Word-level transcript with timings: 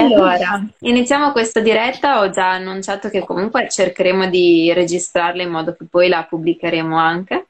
Allora, 0.00 0.64
iniziamo 0.80 1.32
questa 1.32 1.60
diretta. 1.60 2.20
Ho 2.20 2.30
già 2.30 2.50
annunciato 2.50 3.08
che 3.08 3.20
comunque 3.24 3.68
cercheremo 3.68 4.26
di 4.28 4.72
registrarla 4.72 5.42
in 5.42 5.50
modo 5.50 5.74
che 5.74 5.84
poi 5.90 6.08
la 6.08 6.24
pubblicheremo 6.28 6.96
anche 6.96 7.46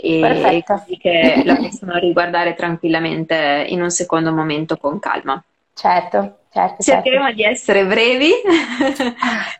e 0.00 0.20
Perfetto. 0.20 0.74
così 0.74 0.96
che 0.96 1.42
la 1.44 1.56
possono 1.56 1.94
riguardare 1.98 2.54
tranquillamente 2.54 3.66
in 3.68 3.82
un 3.82 3.90
secondo 3.90 4.32
momento 4.32 4.76
con 4.76 4.98
calma. 5.00 5.42
Certo, 5.74 6.38
certo, 6.52 6.82
Cercheremo 6.82 7.24
certo. 7.26 7.36
di 7.36 7.44
essere 7.44 7.84
brevi, 7.86 8.30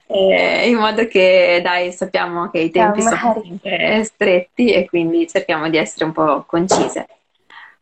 eh, 0.06 0.68
in 0.70 0.76
modo 0.76 1.06
che, 1.06 1.60
dai, 1.62 1.92
sappiamo 1.92 2.50
che 2.50 2.58
i 2.60 2.70
tempi 2.70 3.02
sono 3.02 3.16
Magari. 3.16 3.46
sempre 3.48 4.04
stretti 4.04 4.72
e 4.72 4.86
quindi 4.88 5.28
cerchiamo 5.28 5.68
di 5.68 5.76
essere 5.76 6.04
un 6.04 6.12
po' 6.12 6.44
concise. 6.46 7.06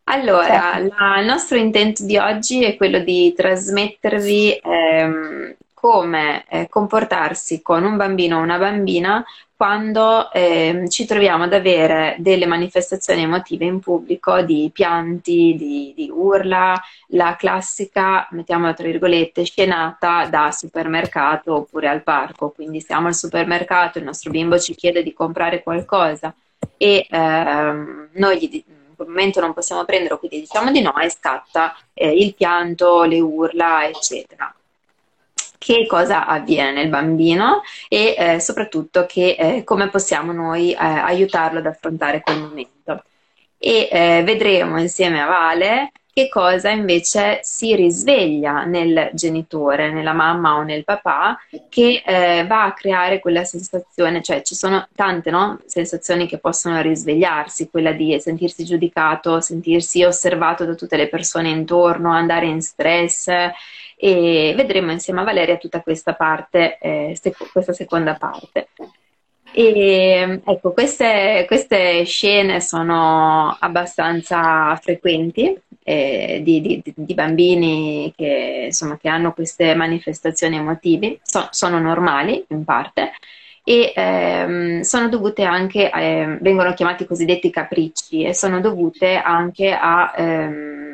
Allora, 0.08 0.72
Certo. 0.74 0.94
la- 0.98 1.20
il 1.20 1.26
nostro 1.26 1.56
intento 1.56 2.04
di 2.04 2.16
oggi 2.16 2.62
è 2.64 2.76
quello 2.76 3.00
di 3.00 3.32
trasmettervi 3.36 4.60
ehm, 4.62 5.56
come 5.74 6.44
eh, 6.48 6.68
comportarsi 6.68 7.60
con 7.60 7.82
un 7.84 7.96
bambino 7.96 8.38
o 8.38 8.42
una 8.42 8.56
bambina 8.58 9.24
quando 9.56 10.30
ehm, 10.32 10.88
ci 10.88 11.06
troviamo 11.06 11.44
ad 11.44 11.52
avere 11.54 12.14
delle 12.18 12.46
manifestazioni 12.46 13.22
emotive 13.22 13.64
in 13.64 13.80
pubblico 13.80 14.42
di 14.42 14.70
pianti, 14.72 15.54
di, 15.58 15.92
di 15.96 16.08
urla, 16.12 16.80
la 17.08 17.34
classica, 17.36 18.28
mettiamola 18.30 18.74
tra 18.74 18.84
virgolette, 18.86 19.44
scenata 19.44 20.26
da 20.26 20.50
supermercato 20.52 21.54
oppure 21.54 21.88
al 21.88 22.02
parco. 22.02 22.50
Quindi 22.50 22.80
siamo 22.80 23.08
al 23.08 23.14
supermercato, 23.14 23.98
il 23.98 24.04
nostro 24.04 24.30
bimbo 24.30 24.58
ci 24.58 24.74
chiede 24.74 25.02
di 25.02 25.12
comprare 25.14 25.62
qualcosa 25.62 26.34
e 26.76 27.06
ehm, 27.08 28.10
noi 28.14 28.38
gli, 28.38 28.64
momento 28.96 29.40
non 29.40 29.52
possiamo 29.52 29.84
prenderlo, 29.84 30.18
quindi 30.18 30.40
diciamo 30.40 30.70
di 30.70 30.80
no 30.80 30.96
e 30.98 31.10
scatta 31.10 31.76
eh, 31.92 32.10
il 32.10 32.34
pianto, 32.34 33.04
le 33.04 33.20
urla, 33.20 33.86
eccetera. 33.86 34.54
Che 35.58 35.86
cosa 35.86 36.26
avviene 36.26 36.72
nel 36.72 36.88
bambino 36.88 37.62
e 37.88 38.14
eh, 38.16 38.40
soprattutto 38.40 39.06
che, 39.06 39.36
eh, 39.38 39.64
come 39.64 39.88
possiamo 39.88 40.32
noi 40.32 40.72
eh, 40.72 40.76
aiutarlo 40.76 41.58
ad 41.58 41.66
affrontare 41.66 42.20
quel 42.20 42.40
momento. 42.40 43.02
E 43.58 43.88
eh, 43.90 44.22
vedremo 44.24 44.78
insieme 44.78 45.20
a 45.20 45.26
Vale 45.26 45.92
che 46.16 46.30
cosa 46.30 46.70
invece 46.70 47.40
si 47.42 47.76
risveglia 47.76 48.64
nel 48.64 49.10
genitore, 49.12 49.92
nella 49.92 50.14
mamma 50.14 50.56
o 50.56 50.62
nel 50.62 50.82
papà, 50.82 51.38
che 51.68 52.02
eh, 52.06 52.46
va 52.46 52.64
a 52.64 52.72
creare 52.72 53.18
quella 53.18 53.44
sensazione, 53.44 54.22
cioè 54.22 54.40
ci 54.40 54.54
sono 54.54 54.88
tante 54.94 55.30
no, 55.30 55.60
sensazioni 55.66 56.26
che 56.26 56.38
possono 56.38 56.80
risvegliarsi, 56.80 57.68
quella 57.68 57.92
di 57.92 58.18
sentirsi 58.18 58.64
giudicato, 58.64 59.42
sentirsi 59.42 60.04
osservato 60.04 60.64
da 60.64 60.74
tutte 60.74 60.96
le 60.96 61.08
persone 61.08 61.50
intorno, 61.50 62.10
andare 62.12 62.46
in 62.46 62.62
stress 62.62 63.28
e 63.28 64.54
vedremo 64.56 64.92
insieme 64.92 65.20
a 65.20 65.24
Valeria 65.24 65.58
tutta 65.58 65.82
questa 65.82 66.14
parte, 66.14 66.78
eh, 66.78 67.18
sec- 67.20 67.52
questa 67.52 67.74
seconda 67.74 68.14
parte. 68.14 68.68
E 69.58 70.40
ecco, 70.44 70.72
queste, 70.72 71.44
queste 71.46 72.04
scene 72.04 72.60
sono 72.60 73.56
abbastanza 73.58 74.76
frequenti 74.76 75.58
eh, 75.82 76.40
di, 76.44 76.60
di- 76.60 76.82
di 76.94 77.14
bambini 77.14 78.12
che, 78.14 78.64
insomma, 78.66 78.98
che 78.98 79.08
hanno 79.08 79.32
queste 79.32 79.74
manifestazioni 79.74 80.56
emotive, 80.56 81.20
So- 81.22 81.48
sono 81.52 81.78
normali 81.78 82.44
in 82.48 82.64
parte 82.64 83.12
e 83.64 83.92
ehm, 83.96 84.80
sono 84.82 85.08
dovute 85.08 85.42
anche, 85.44 85.90
eh, 85.90 86.36
vengono 86.42 86.74
chiamati 86.74 87.06
cosiddetti 87.06 87.48
capricci 87.50 88.24
e 88.24 88.34
sono 88.34 88.60
dovute 88.60 89.16
anche 89.16 89.72
a 89.72 90.12
ehm, 90.16 90.85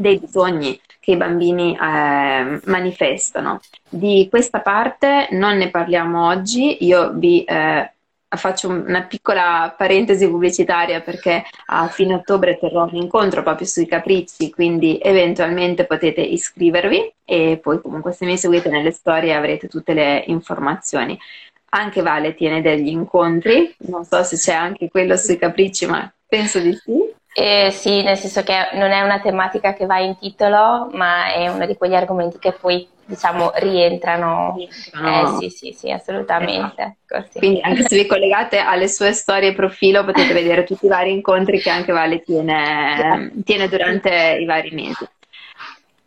dei 0.00 0.18
bisogni 0.18 0.80
che 0.98 1.12
i 1.12 1.16
bambini 1.16 1.76
eh, 1.76 2.60
manifestano. 2.64 3.60
Di 3.88 4.26
questa 4.30 4.60
parte 4.60 5.28
non 5.30 5.56
ne 5.56 5.70
parliamo 5.70 6.26
oggi, 6.26 6.84
io 6.84 7.12
vi 7.12 7.42
eh, 7.44 7.90
faccio 8.36 8.68
una 8.68 9.02
piccola 9.02 9.74
parentesi 9.76 10.28
pubblicitaria 10.28 11.00
perché 11.00 11.44
a 11.66 11.88
fine 11.88 12.14
ottobre 12.14 12.58
terrò 12.58 12.84
un 12.84 12.94
incontro 12.94 13.42
proprio 13.42 13.66
sui 13.66 13.86
capricci, 13.86 14.50
quindi 14.50 14.98
eventualmente 15.02 15.84
potete 15.84 16.20
iscrivervi 16.20 17.12
e 17.24 17.58
poi 17.60 17.80
comunque 17.80 18.12
se 18.12 18.26
mi 18.26 18.36
seguite 18.36 18.68
nelle 18.68 18.92
storie 18.92 19.34
avrete 19.34 19.68
tutte 19.68 19.94
le 19.94 20.22
informazioni. 20.26 21.18
Anche 21.72 22.02
Vale 22.02 22.34
tiene 22.34 22.62
degli 22.62 22.88
incontri, 22.88 23.74
non 23.88 24.04
so 24.04 24.22
se 24.24 24.36
c'è 24.36 24.52
anche 24.52 24.88
quello 24.90 25.16
sui 25.16 25.36
capricci, 25.36 25.86
ma 25.86 26.12
penso 26.30 26.60
di 26.60 26.72
sì. 26.74 27.18
Eh, 27.32 27.70
sì, 27.70 28.02
nel 28.02 28.16
senso 28.16 28.42
che 28.42 28.70
non 28.72 28.90
è 28.90 29.02
una 29.02 29.20
tematica 29.20 29.74
che 29.74 29.86
va 29.86 29.98
in 29.98 30.16
titolo, 30.18 30.88
ma 30.92 31.32
è 31.32 31.48
uno 31.48 31.66
di 31.66 31.76
quegli 31.76 31.94
argomenti 31.94 32.38
che 32.38 32.52
poi, 32.52 32.88
diciamo, 33.04 33.52
rientrano. 33.56 34.56
Eh 34.58 35.26
sì, 35.38 35.50
sì, 35.50 35.72
sì, 35.72 35.90
assolutamente. 35.90 36.96
Così. 37.06 37.38
Quindi 37.38 37.60
anche 37.60 37.86
se 37.86 37.96
vi 37.96 38.06
collegate 38.06 38.58
alle 38.58 38.88
sue 38.88 39.12
storie 39.12 39.54
profilo 39.54 40.04
potete 40.04 40.32
vedere 40.32 40.64
tutti 40.64 40.86
i 40.86 40.88
vari 40.88 41.12
incontri 41.12 41.60
che 41.60 41.70
anche 41.70 41.92
Vale 41.92 42.22
tiene, 42.22 43.32
tiene 43.44 43.68
durante 43.68 44.38
i 44.40 44.44
vari 44.44 44.70
mesi. 44.70 45.06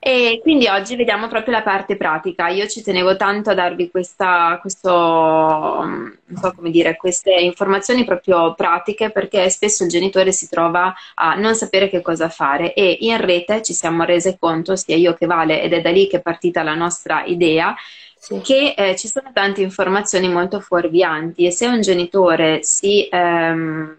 E 0.06 0.40
quindi 0.42 0.68
oggi 0.68 0.98
vediamo 0.98 1.30
proprio 1.30 1.54
la 1.54 1.62
parte 1.62 1.96
pratica. 1.96 2.50
Io 2.50 2.68
ci 2.68 2.84
tenevo 2.84 3.16
tanto 3.16 3.52
a 3.52 3.54
darvi 3.54 3.90
questa, 3.90 4.58
questo, 4.60 4.90
non 4.92 6.18
so 6.36 6.52
come 6.54 6.72
dire, 6.72 6.98
queste 6.98 7.32
informazioni 7.32 8.04
proprio 8.04 8.54
pratiche 8.54 9.12
perché 9.12 9.50
spesso 9.50 9.84
il 9.84 9.90
genitore 9.90 10.34
si 10.34 10.50
trova 10.50 10.94
a 11.16 11.36
non 11.36 11.56
sapere 11.56 11.88
che 11.90 12.02
cosa 12.02 12.28
fare 12.28 12.74
e 12.74 12.98
in 13.00 13.18
rete 13.26 13.62
ci 13.62 13.74
siamo 13.74 14.04
rese 14.04 14.36
conto, 14.38 14.76
sia 14.76 14.98
io 14.98 15.14
che 15.14 15.26
Vale, 15.26 15.62
ed 15.62 15.72
è 15.72 15.80
da 15.80 15.90
lì 15.90 16.08
che 16.08 16.18
è 16.18 16.22
partita 16.22 16.64
la 16.64 16.76
nostra 16.76 17.24
idea, 17.24 17.74
Sì. 18.18 18.40
che 18.42 18.74
eh, 18.76 18.96
ci 18.98 19.08
sono 19.08 19.32
tante 19.34 19.62
informazioni 19.62 20.28
molto 20.28 20.60
fuorvianti 20.60 21.46
e 21.46 21.52
se 21.52 21.66
un 21.68 21.80
genitore 21.80 22.62
si, 22.64 23.08
ehm, 23.10 23.98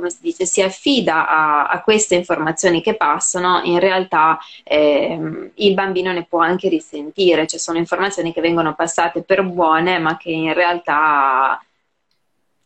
come 0.00 0.10
si 0.10 0.18
dice, 0.22 0.46
si 0.46 0.62
affida 0.62 1.28
a, 1.28 1.66
a 1.66 1.82
queste 1.82 2.14
informazioni 2.14 2.80
che 2.80 2.96
passano, 2.96 3.60
in 3.64 3.78
realtà 3.78 4.38
ehm, 4.64 5.50
il 5.54 5.74
bambino 5.74 6.10
ne 6.12 6.24
può 6.24 6.40
anche 6.40 6.68
risentire, 6.68 7.46
cioè 7.46 7.60
sono 7.60 7.78
informazioni 7.78 8.32
che 8.32 8.40
vengono 8.40 8.74
passate 8.74 9.22
per 9.22 9.42
buone, 9.44 9.98
ma 9.98 10.16
che 10.16 10.30
in 10.30 10.54
realtà 10.54 11.62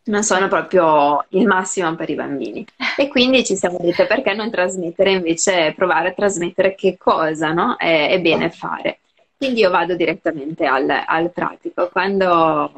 non 0.04 0.22
sono 0.22 0.48
proprio 0.48 1.24
il 1.30 1.46
massimo 1.46 1.94
per 1.96 2.10
i 2.10 2.14
bambini. 2.14 2.64
E 2.96 3.08
quindi 3.08 3.44
ci 3.44 3.56
siamo 3.56 3.78
dette 3.80 4.06
perché 4.06 4.32
non 4.34 4.50
trasmettere 4.50 5.12
invece, 5.12 5.72
provare 5.74 6.10
a 6.10 6.12
trasmettere 6.12 6.74
che 6.74 6.96
cosa 6.96 7.52
no? 7.52 7.76
è, 7.76 8.10
è 8.10 8.20
bene 8.20 8.50
fare. 8.50 9.00
Quindi 9.36 9.60
io 9.60 9.70
vado 9.70 9.94
direttamente 9.96 10.64
al, 10.64 10.88
al 10.88 11.30
pratico. 11.30 11.88
Quando... 11.90 12.70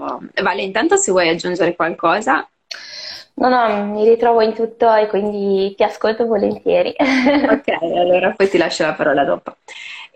Vale, 0.42 0.62
intanto 0.62 0.96
se 0.96 1.10
vuoi 1.10 1.28
aggiungere 1.28 1.76
qualcosa, 1.76 2.48
No, 3.38 3.48
no, 3.50 3.84
mi 3.92 4.08
ritrovo 4.08 4.40
in 4.40 4.54
tutto 4.54 4.92
e 4.94 5.08
quindi 5.08 5.74
ti 5.76 5.82
ascolto 5.82 6.24
volentieri. 6.26 6.94
ok, 6.98 7.68
allora 7.82 8.32
poi 8.32 8.48
ti 8.48 8.56
lascio 8.56 8.84
la 8.84 8.94
parola 8.94 9.24
dopo. 9.24 9.56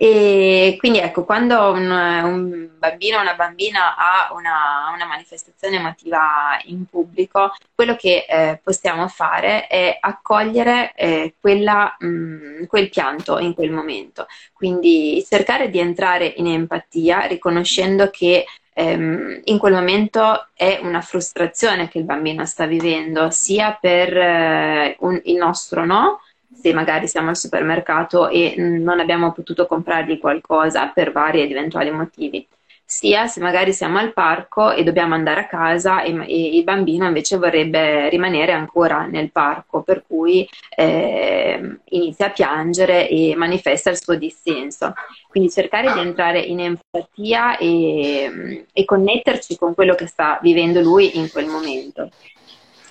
E 0.03 0.77
quindi 0.78 0.99
ecco, 0.99 1.25
quando 1.27 1.72
un, 1.72 1.91
un 1.91 2.71
bambino 2.78 3.19
o 3.19 3.21
una 3.21 3.34
bambina 3.34 3.97
ha 3.97 4.33
una, 4.33 4.91
una 4.94 5.05
manifestazione 5.05 5.77
emotiva 5.77 6.59
in 6.65 6.87
pubblico, 6.87 7.53
quello 7.75 7.97
che 7.97 8.25
eh, 8.27 8.59
possiamo 8.62 9.09
fare 9.09 9.66
è 9.66 9.99
accogliere 10.00 10.94
eh, 10.94 11.34
quella, 11.38 11.97
mh, 11.99 12.65
quel 12.65 12.88
pianto 12.88 13.38
in 13.41 13.53
quel 13.53 13.71
momento. 13.72 14.27
Quindi 14.55 15.22
cercare 15.28 15.69
di 15.69 15.78
entrare 15.78 16.32
in 16.37 16.47
empatia, 16.47 17.27
riconoscendo 17.27 18.09
che 18.09 18.47
ehm, 18.72 19.43
in 19.44 19.59
quel 19.59 19.75
momento 19.75 20.49
è 20.55 20.78
una 20.82 21.03
frustrazione 21.03 21.88
che 21.88 21.99
il 21.99 22.05
bambino 22.05 22.47
sta 22.47 22.65
vivendo, 22.65 23.28
sia 23.31 23.77
per 23.78 24.17
eh, 24.17 24.97
un- 25.00 25.21
il 25.25 25.37
nostro 25.37 25.84
no, 25.84 26.21
se 26.60 26.72
magari 26.72 27.09
siamo 27.09 27.31
al 27.31 27.37
supermercato 27.37 28.28
e 28.28 28.54
mm, 28.59 28.82
non 28.82 29.00
abbiamo 29.00 29.32
potuto 29.32 29.66
comprargli 29.66 30.19
qualcosa 30.19 30.88
per 30.88 31.12
vari 31.12 31.41
ed 31.43 31.50
eventuali 31.50 31.90
motivi, 31.90 32.46
sia 32.90 33.29
se 33.29 33.38
magari 33.38 33.73
siamo 33.73 33.99
al 33.99 34.12
parco 34.12 34.73
e 34.73 34.82
dobbiamo 34.82 35.14
andare 35.14 35.43
a 35.43 35.46
casa 35.46 36.02
e, 36.02 36.12
e 36.26 36.56
il 36.56 36.64
bambino 36.64 37.06
invece 37.06 37.37
vorrebbe 37.37 38.08
rimanere 38.08 38.50
ancora 38.50 39.06
nel 39.06 39.31
parco, 39.31 39.82
per 39.82 40.02
cui 40.05 40.46
eh, 40.75 41.79
inizia 41.90 42.26
a 42.26 42.31
piangere 42.31 43.08
e 43.08 43.37
manifesta 43.37 43.90
il 43.90 43.96
suo 44.02 44.17
dissenso. 44.17 44.93
Quindi 45.29 45.50
cercare 45.50 45.93
di 45.93 46.00
entrare 46.00 46.40
in 46.40 46.58
empatia 46.58 47.58
e, 47.58 48.67
e 48.73 48.85
connetterci 48.85 49.56
con 49.56 49.73
quello 49.73 49.94
che 49.94 50.08
sta 50.08 50.40
vivendo 50.43 50.81
lui 50.81 51.17
in 51.17 51.31
quel 51.31 51.46
momento. 51.46 52.11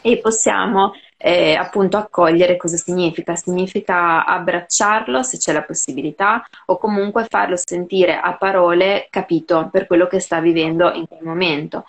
E 0.01 0.17
possiamo 0.19 0.93
eh, 1.21 1.53
appunto 1.55 1.97
accogliere 1.97 2.55
cosa 2.55 2.77
significa? 2.77 3.35
Significa 3.35 4.25
abbracciarlo 4.25 5.21
se 5.21 5.37
c'è 5.37 5.51
la 5.51 5.63
possibilità 5.63 6.47
o 6.67 6.77
comunque 6.77 7.25
farlo 7.27 7.57
sentire 7.57 8.17
a 8.17 8.35
parole 8.37 9.07
capito 9.09 9.67
per 9.69 9.85
quello 9.85 10.07
che 10.07 10.19
sta 10.19 10.39
vivendo 10.39 10.91
in 10.93 11.07
quel 11.07 11.23
momento. 11.23 11.85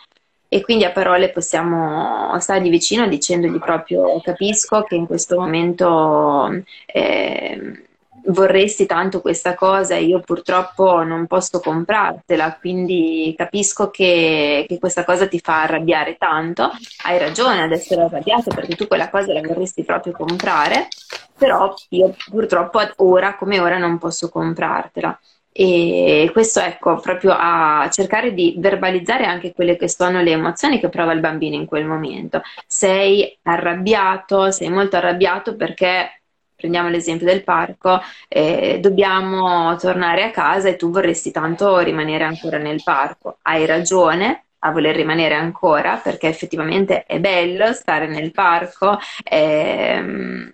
E 0.49 0.63
quindi 0.63 0.85
a 0.85 0.91
parole 0.91 1.31
possiamo 1.31 2.37
stargli 2.41 2.71
vicino 2.71 3.07
dicendogli 3.07 3.59
proprio 3.61 4.21
capisco 4.21 4.83
che 4.83 4.97
in 4.97 5.07
questo 5.07 5.39
momento 5.39 6.65
eh, 6.87 7.85
vorresti 8.27 8.87
tanto 8.87 9.21
questa 9.21 9.55
cosa 9.55 9.95
e 9.95 10.05
io 10.05 10.21
purtroppo 10.21 11.03
non 11.03 11.27
posso 11.27 11.61
comprartela, 11.61 12.57
quindi 12.61 13.35
capisco 13.37 13.91
che, 13.91 14.65
che, 14.69 14.79
questa 14.79 15.05
cosa 15.05 15.27
ti 15.27 15.41
fa 15.41 15.63
arrabbiare 15.63 16.17
tanto. 16.17 16.71
Hai 17.05 17.19
ragione 17.19 17.63
ad 17.63 17.73
essere 17.73 18.03
arrabbiato 18.03 18.51
perché 18.55 18.77
tu 18.77 18.87
quella 18.87 19.11
cosa 19.11 19.33
la 19.33 19.41
vorresti 19.41 19.85
proprio 19.85 20.13
comprare, 20.13 20.89
però 21.37 21.75
io 21.91 22.15
purtroppo 22.31 22.81
ora 22.97 23.37
come 23.37 23.61
ora 23.61 23.79
non 23.79 23.99
posso 23.99 24.29
comprartela. 24.29 25.19
E 25.53 26.31
questo 26.33 26.61
ecco, 26.61 27.01
proprio 27.01 27.35
a 27.37 27.89
cercare 27.91 28.33
di 28.33 28.55
verbalizzare 28.59 29.25
anche 29.27 29.53
quelle 29.53 29.77
che 29.77 29.89
sono 29.89 30.23
le 30.23 30.31
emozioni 30.31 30.79
che 30.79 30.89
prova 30.89 31.13
il 31.13 31.21
bambino 31.21 31.57
in 31.57 31.67
quel 31.67 31.85
momento. 31.85 32.41
Sei 32.67 33.37
arrabbiato, 33.43 34.53
sei 34.53 34.71
molto 34.71 34.97
arrabbiato 34.97 35.57
perché 35.57 36.20
prendiamo 36.61 36.89
l'esempio 36.91 37.27
del 37.27 37.43
parco, 37.43 38.01
eh, 38.29 38.79
dobbiamo 38.81 39.75
tornare 39.77 40.23
a 40.23 40.31
casa 40.31 40.69
e 40.69 40.77
tu 40.77 40.91
vorresti 40.91 41.31
tanto 41.31 41.79
rimanere 41.79 42.25
ancora 42.25 42.59
nel 42.59 42.83
parco. 42.85 43.39
Hai 43.43 43.67
ragione 43.67 44.45
a 44.61 44.71
voler 44.71 44.95
rimanere 44.95 45.35
ancora 45.35 45.97
perché 45.97 46.29
effettivamente 46.29 47.05
è 47.05 47.19
bello 47.19 47.73
stare 47.73 48.07
nel 48.07 48.31
parco, 48.31 48.99
ehm, 49.25 50.53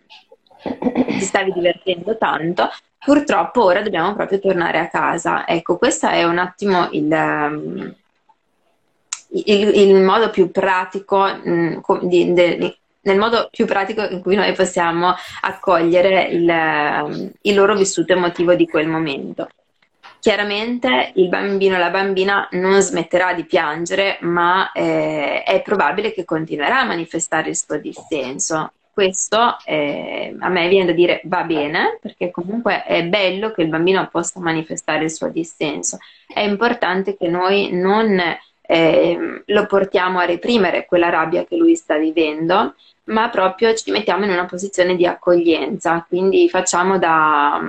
ti 1.07 1.21
stavi 1.21 1.53
divertendo 1.53 2.17
tanto. 2.17 2.71
Purtroppo 2.99 3.65
ora 3.65 3.83
dobbiamo 3.83 4.15
proprio 4.15 4.39
tornare 4.41 4.79
a 4.79 4.89
casa. 4.89 5.47
Ecco, 5.47 5.77
questo 5.77 6.09
è 6.09 6.25
un 6.25 6.39
attimo 6.39 6.89
il, 6.93 7.11
um, 7.11 7.95
il, 9.31 9.75
il 9.75 9.95
modo 10.03 10.31
più 10.31 10.51
pratico 10.51 11.25
mh, 11.25 11.51
mm, 11.51 11.99
di, 12.03 12.33
di, 12.33 12.77
nel 13.07 13.19
modo 13.19 13.49
più 13.51 13.67
pratico 13.67 14.07
in 14.09 14.21
cui 14.21 14.35
noi 14.35 14.53
possiamo 14.53 15.15
accogliere 15.41 16.25
il, 16.25 17.35
il 17.41 17.55
loro 17.55 17.75
vissuto 17.75 18.13
emotivo 18.13 18.55
di 18.55 18.67
quel 18.67 18.89
momento. 18.89 19.49
Chiaramente 20.19 21.13
il 21.15 21.29
bambino 21.29 21.77
o 21.77 21.79
la 21.79 21.91
bambina 21.91 22.49
non 22.53 22.81
smetterà 22.81 23.33
di 23.33 23.45
piangere, 23.45 24.19
ma 24.23 24.73
eh, 24.73 25.45
è 25.45 25.63
probabile 25.63 26.13
che 26.13 26.25
continuerà 26.25 26.81
a 26.81 26.85
manifestare 26.85 27.51
il 27.51 27.57
suo 27.57 27.79
dissenso. 27.79 28.73
Questo 28.93 29.59
eh, 29.65 30.35
a 30.37 30.49
me 30.49 30.69
viene 30.69 30.87
da 30.87 30.93
dire 30.93 31.21
va 31.25 31.45
bene, 31.45 31.99
perché 32.01 32.33
comunque 32.33 32.83
è 32.83 33.05
bello 33.05 33.53
che 33.53 33.63
il 33.63 33.69
bambino 33.69 34.09
possa 34.11 34.41
manifestare 34.41 35.05
il 35.05 35.13
suo 35.13 35.29
dissenso. 35.29 35.99
È 36.27 36.41
importante 36.41 37.17
che 37.17 37.29
noi 37.29 37.71
non 37.73 38.21
eh, 38.63 39.43
lo 39.45 39.67
portiamo 39.67 40.19
a 40.19 40.25
reprimere 40.25 40.87
quella 40.87 41.09
rabbia 41.09 41.45
che 41.45 41.57
lui 41.57 41.77
sta 41.77 41.97
vivendo, 41.99 42.75
ma 43.07 43.29
proprio 43.29 43.75
ci 43.75 43.91
mettiamo 43.91 44.25
in 44.25 44.31
una 44.31 44.47
posizione 44.47 44.97
di 44.97 45.07
accoglienza, 45.07 46.05
quindi 46.09 46.49
facciamo 46.49 46.99
da, 46.99 47.61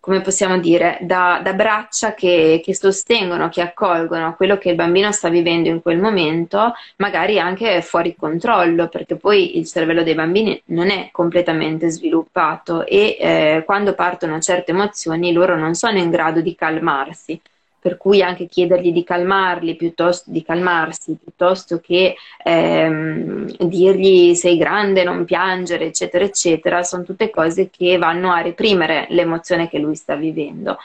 come 0.00 0.20
possiamo 0.22 0.58
dire, 0.58 0.98
da, 1.02 1.40
da 1.42 1.52
braccia 1.52 2.14
che, 2.14 2.60
che, 2.64 2.74
sostengono, 2.74 3.48
che 3.48 3.60
accolgono 3.60 4.34
quello 4.34 4.56
che 4.56 4.70
il 4.70 4.74
bambino 4.76 5.12
sta 5.12 5.28
vivendo 5.28 5.68
in 5.68 5.82
quel 5.82 5.98
momento, 5.98 6.72
magari 6.96 7.38
anche 7.38 7.82
fuori 7.82 8.16
controllo, 8.16 8.88
perché 8.88 9.16
poi 9.16 9.58
il 9.58 9.66
cervello 9.66 10.02
dei 10.02 10.14
bambini 10.14 10.60
non 10.66 10.90
è 10.90 11.10
completamente 11.12 11.90
sviluppato 11.90 12.86
e 12.86 13.16
eh, 13.20 13.62
quando 13.66 13.94
partono 13.94 14.40
certe 14.40 14.70
emozioni 14.70 15.32
loro 15.32 15.56
non 15.56 15.74
sono 15.74 15.98
in 15.98 16.10
grado 16.10 16.40
di 16.40 16.54
calmarsi 16.54 17.40
per 17.80 17.96
cui 17.96 18.22
anche 18.22 18.46
chiedergli 18.46 18.92
di 18.92 19.02
calmarli 19.02 19.74
piuttosto 19.74 20.30
di 20.30 20.42
calmarsi 20.42 21.16
piuttosto 21.20 21.80
che 21.80 22.14
ehm, 22.44 23.50
dirgli 23.56 24.34
sei 24.34 24.56
grande, 24.58 25.02
non 25.02 25.24
piangere, 25.24 25.86
eccetera, 25.86 26.24
eccetera, 26.24 26.82
sono 26.82 27.04
tutte 27.04 27.30
cose 27.30 27.70
che 27.70 27.96
vanno 27.96 28.32
a 28.32 28.42
reprimere 28.42 29.06
l'emozione 29.10 29.68
che 29.68 29.78
lui 29.78 29.94
sta 29.94 30.14
vivendo. 30.14 30.76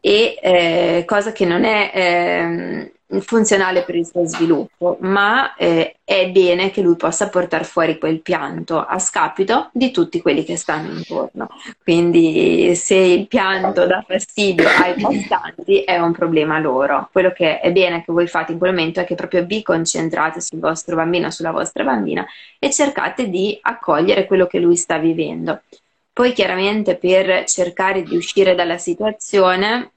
E 0.00 0.38
eh, 0.40 1.04
cosa 1.06 1.32
che 1.32 1.44
non 1.44 1.64
è 1.64 1.90
eh, 1.94 2.92
funzionale 3.20 3.82
per 3.82 3.94
il 3.94 4.06
suo 4.06 4.26
sviluppo, 4.26 4.96
ma 5.00 5.54
eh, 5.54 5.96
è 6.02 6.28
bene 6.30 6.70
che 6.70 6.80
lui 6.80 6.96
possa 6.96 7.28
portare 7.28 7.64
fuori 7.64 7.98
quel 7.98 8.20
pianto 8.20 8.84
a 8.84 8.98
scapito 8.98 9.70
di 9.72 9.92
tutti 9.92 10.20
quelli 10.20 10.44
che 10.44 10.56
stanno 10.56 10.92
intorno. 10.92 11.48
Quindi 11.82 12.74
se 12.74 12.96
il 12.96 13.28
pianto 13.28 13.86
dà 13.86 14.04
fastidio 14.06 14.66
ai 14.68 14.94
passanti 15.00 15.82
è 15.82 15.98
un 15.98 16.12
problema 16.12 16.58
loro. 16.58 17.08
Quello 17.12 17.30
che 17.30 17.60
è 17.60 17.70
bene 17.70 18.04
che 18.04 18.12
voi 18.12 18.26
fate 18.26 18.52
in 18.52 18.58
quel 18.58 18.74
momento 18.74 19.00
è 19.00 19.04
che 19.04 19.14
proprio 19.14 19.44
vi 19.44 19.62
concentrate 19.62 20.40
sul 20.40 20.58
vostro 20.58 20.96
bambino, 20.96 21.30
sulla 21.30 21.52
vostra 21.52 21.84
bambina 21.84 22.26
e 22.58 22.72
cercate 22.72 23.28
di 23.28 23.56
accogliere 23.60 24.26
quello 24.26 24.46
che 24.46 24.58
lui 24.58 24.76
sta 24.76 24.98
vivendo. 24.98 25.62
Poi 26.12 26.32
chiaramente 26.32 26.96
per 26.96 27.44
cercare 27.44 28.02
di 28.02 28.16
uscire 28.16 28.54
dalla 28.54 28.78
situazione 28.78 29.90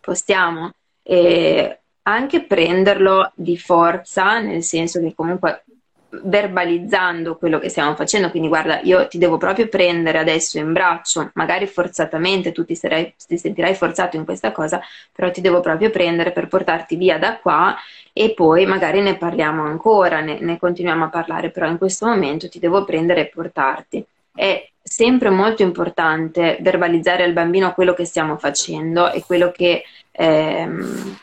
possiamo 0.00 0.72
eh, 1.02 1.77
anche 2.08 2.42
prenderlo 2.44 3.32
di 3.34 3.58
forza, 3.58 4.40
nel 4.40 4.62
senso 4.62 4.98
che 5.00 5.12
comunque 5.14 5.64
verbalizzando 6.10 7.36
quello 7.36 7.58
che 7.58 7.68
stiamo 7.68 7.94
facendo, 7.94 8.30
quindi 8.30 8.48
guarda, 8.48 8.80
io 8.80 9.06
ti 9.08 9.18
devo 9.18 9.36
proprio 9.36 9.68
prendere 9.68 10.18
adesso 10.18 10.58
in 10.58 10.72
braccio, 10.72 11.30
magari 11.34 11.66
forzatamente, 11.66 12.52
tu 12.52 12.64
ti, 12.64 12.74
sarai, 12.74 13.12
ti 13.26 13.36
sentirai 13.36 13.74
forzato 13.74 14.16
in 14.16 14.24
questa 14.24 14.52
cosa, 14.52 14.80
però 15.12 15.30
ti 15.30 15.42
devo 15.42 15.60
proprio 15.60 15.90
prendere 15.90 16.32
per 16.32 16.48
portarti 16.48 16.96
via 16.96 17.18
da 17.18 17.36
qua 17.36 17.76
e 18.14 18.32
poi 18.32 18.64
magari 18.64 19.02
ne 19.02 19.18
parliamo 19.18 19.62
ancora, 19.64 20.20
ne, 20.20 20.38
ne 20.40 20.58
continuiamo 20.58 21.04
a 21.04 21.08
parlare, 21.10 21.50
però 21.50 21.66
in 21.66 21.76
questo 21.76 22.06
momento 22.06 22.48
ti 22.48 22.58
devo 22.58 22.84
prendere 22.84 23.20
e 23.20 23.26
portarti. 23.26 24.02
È 24.34 24.66
sempre 24.82 25.28
molto 25.28 25.62
importante 25.62 26.56
verbalizzare 26.62 27.22
al 27.22 27.34
bambino 27.34 27.74
quello 27.74 27.92
che 27.92 28.06
stiamo 28.06 28.38
facendo 28.38 29.12
e 29.12 29.22
quello 29.26 29.50
che... 29.50 29.84
Ehm, 30.12 31.18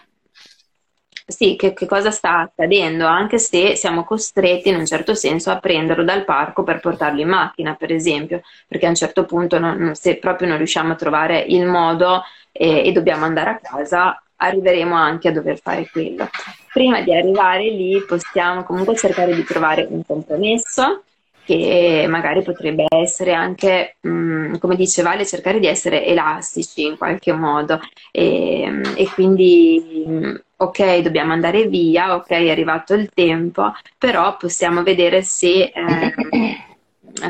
sì, 1.25 1.56
che, 1.56 1.74
che, 1.74 1.86
cosa 1.88 2.12
sta 2.12 2.39
accadendo, 2.39 3.06
anche 3.07 3.39
se 3.39 3.75
siamo 3.75 4.04
costretti 4.04 4.69
in 4.69 4.75
un 4.75 4.86
certo 4.86 5.16
senso 5.16 5.50
a 5.50 5.60
prenderlo 5.60 6.04
dal 6.04 6.24
parco 6.24 6.63
per 6.63 6.80
portarlo 6.80 7.22
in 7.22 7.30
macchina, 7.30 7.74
per 7.75 7.92
esempio, 7.92 8.42
perché 8.68 8.86
a 8.86 8.89
un 8.89 8.95
certo 8.95 9.25
punto 9.25 9.57
non, 9.57 9.92
se 9.95 10.18
proprio 10.18 10.48
non 10.48 10.57
riusciamo 10.57 10.94
a 10.94 10.95
trovare 10.95 11.39
il 11.39 11.66
modo 11.66 12.24
e, 12.51 12.86
e 12.86 12.92
dobbiamo 12.92 13.25
andare 13.25 13.50
a 13.50 13.60
casa, 13.60 14.22
arriveremo 14.36 14.94
anche 14.95 15.30
a 15.30 15.31
dover 15.31 15.60
fare 15.60 15.89
quello. 15.92 16.30
Prima 16.72 17.01
di 17.01 17.16
arrivare 17.16 17.69
lì 17.69 18.04
possiamo 18.06 18.63
comunque 18.63 18.95
cercare 18.95 19.33
di 19.33 19.44
trovare 19.44 19.88
un 19.89 20.06
compromesso 20.06 21.04
che 21.45 22.06
magari 22.10 22.42
potrebbe 22.42 22.86
essere 22.89 23.33
anche, 23.33 23.98
mh, 24.01 24.10
mm, 24.10 24.56
come 24.57 24.75
dice 24.75 25.04
Vale, 25.04 25.25
cercare 25.25 25.60
di 25.60 25.68
essere 25.68 26.04
elastici 26.06 26.83
in 26.83 26.98
qualche 26.98 27.33
modo 27.33 27.80
e, 28.12 28.81
e 28.95 29.10
quindi 29.13 30.05
mm, 30.08 30.36
ok, 30.58 31.00
dobbiamo 31.00 31.34
andare 31.34 31.68
via, 31.68 32.16
ok, 32.16 32.30
è 32.30 32.50
arrivato 32.50 32.94
il 32.94 33.10
tempo, 33.14 33.74
però 33.98 34.38
possiamo 34.38 34.84
vedere 34.84 35.22
se, 35.22 35.72
eh, 35.74 36.14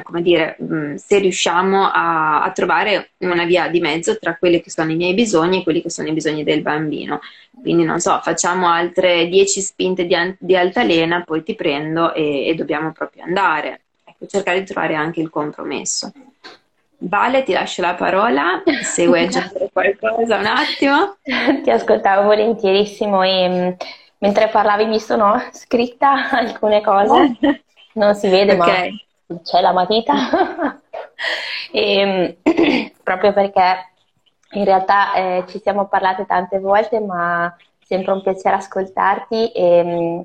come 0.04 0.22
dire, 0.22 0.58
mm, 0.62 0.96
se 0.96 1.20
riusciamo 1.20 1.90
a, 1.92 2.44
a, 2.44 2.52
trovare 2.52 3.12
una 3.20 3.46
via 3.46 3.68
di 3.68 3.80
mezzo 3.80 4.18
tra 4.18 4.36
quelli 4.38 4.62
che 4.62 4.70
sono 4.70 4.92
i 4.92 4.96
miei 4.96 5.14
bisogni 5.14 5.60
e 5.60 5.64
quelli 5.64 5.82
che 5.82 5.90
sono 5.90 6.08
i 6.08 6.14
bisogni 6.14 6.44
del 6.44 6.62
bambino. 6.62 7.20
Quindi, 7.62 7.84
non 7.84 8.00
so, 8.00 8.20
facciamo 8.22 8.68
altre 8.68 9.28
10 9.28 9.62
spinte 9.62 10.06
di, 10.06 10.16
di 10.40 10.56
altalena, 10.56 11.24
poi 11.24 11.44
ti 11.44 11.56
prendo 11.56 12.14
e, 12.14 12.48
e 12.48 12.56
dobbiamo 12.56 12.92
proprio 12.92 13.24
andare 13.24 13.82
ecco, 14.04 14.28
cercare 14.28 14.60
di 14.60 14.66
trovare 14.66 14.96
anche 14.96 15.22
il 15.22 15.30
compromesso. 15.30 16.12
Vale, 17.08 17.44
ti 17.44 17.54
lascio 17.54 17.82
la 17.84 17.94
parola, 17.94 18.64
se 18.82 19.06
vuoi 19.06 19.26
aggiungere 19.26 19.70
qualcosa 19.72 20.38
un 20.38 20.46
attimo. 20.46 21.18
Ti 21.64 21.70
ascoltavo 21.70 22.24
volentierissimo 22.24 23.22
e 23.22 23.50
mm, 23.50 23.72
mentre 24.20 24.48
parlavi 24.48 24.86
mi 24.86 25.00
sono 25.00 25.40
scritta 25.52 26.30
alcune 26.32 26.82
cose, 26.82 27.38
non 27.94 28.16
si 28.16 28.28
vede 28.28 28.54
okay. 28.54 28.90
ma 29.28 29.40
c'è 29.44 29.62
la 29.62 29.72
matita, 29.72 30.14
e, 31.72 32.38
mm, 32.44 32.86
proprio 33.04 33.34
perché 33.34 33.92
in 34.54 34.66
realtà 34.66 35.14
eh, 35.14 35.44
ci 35.48 35.60
siamo 35.60 35.88
parlate 35.88 36.26
tante 36.26 36.60
volte 36.60 37.00
ma 37.00 37.56
sempre 37.84 38.14
un 38.14 38.24
piacere 38.24 38.56
ascoltarti 38.56 39.52
e, 39.52 39.84
mm, 39.84 40.22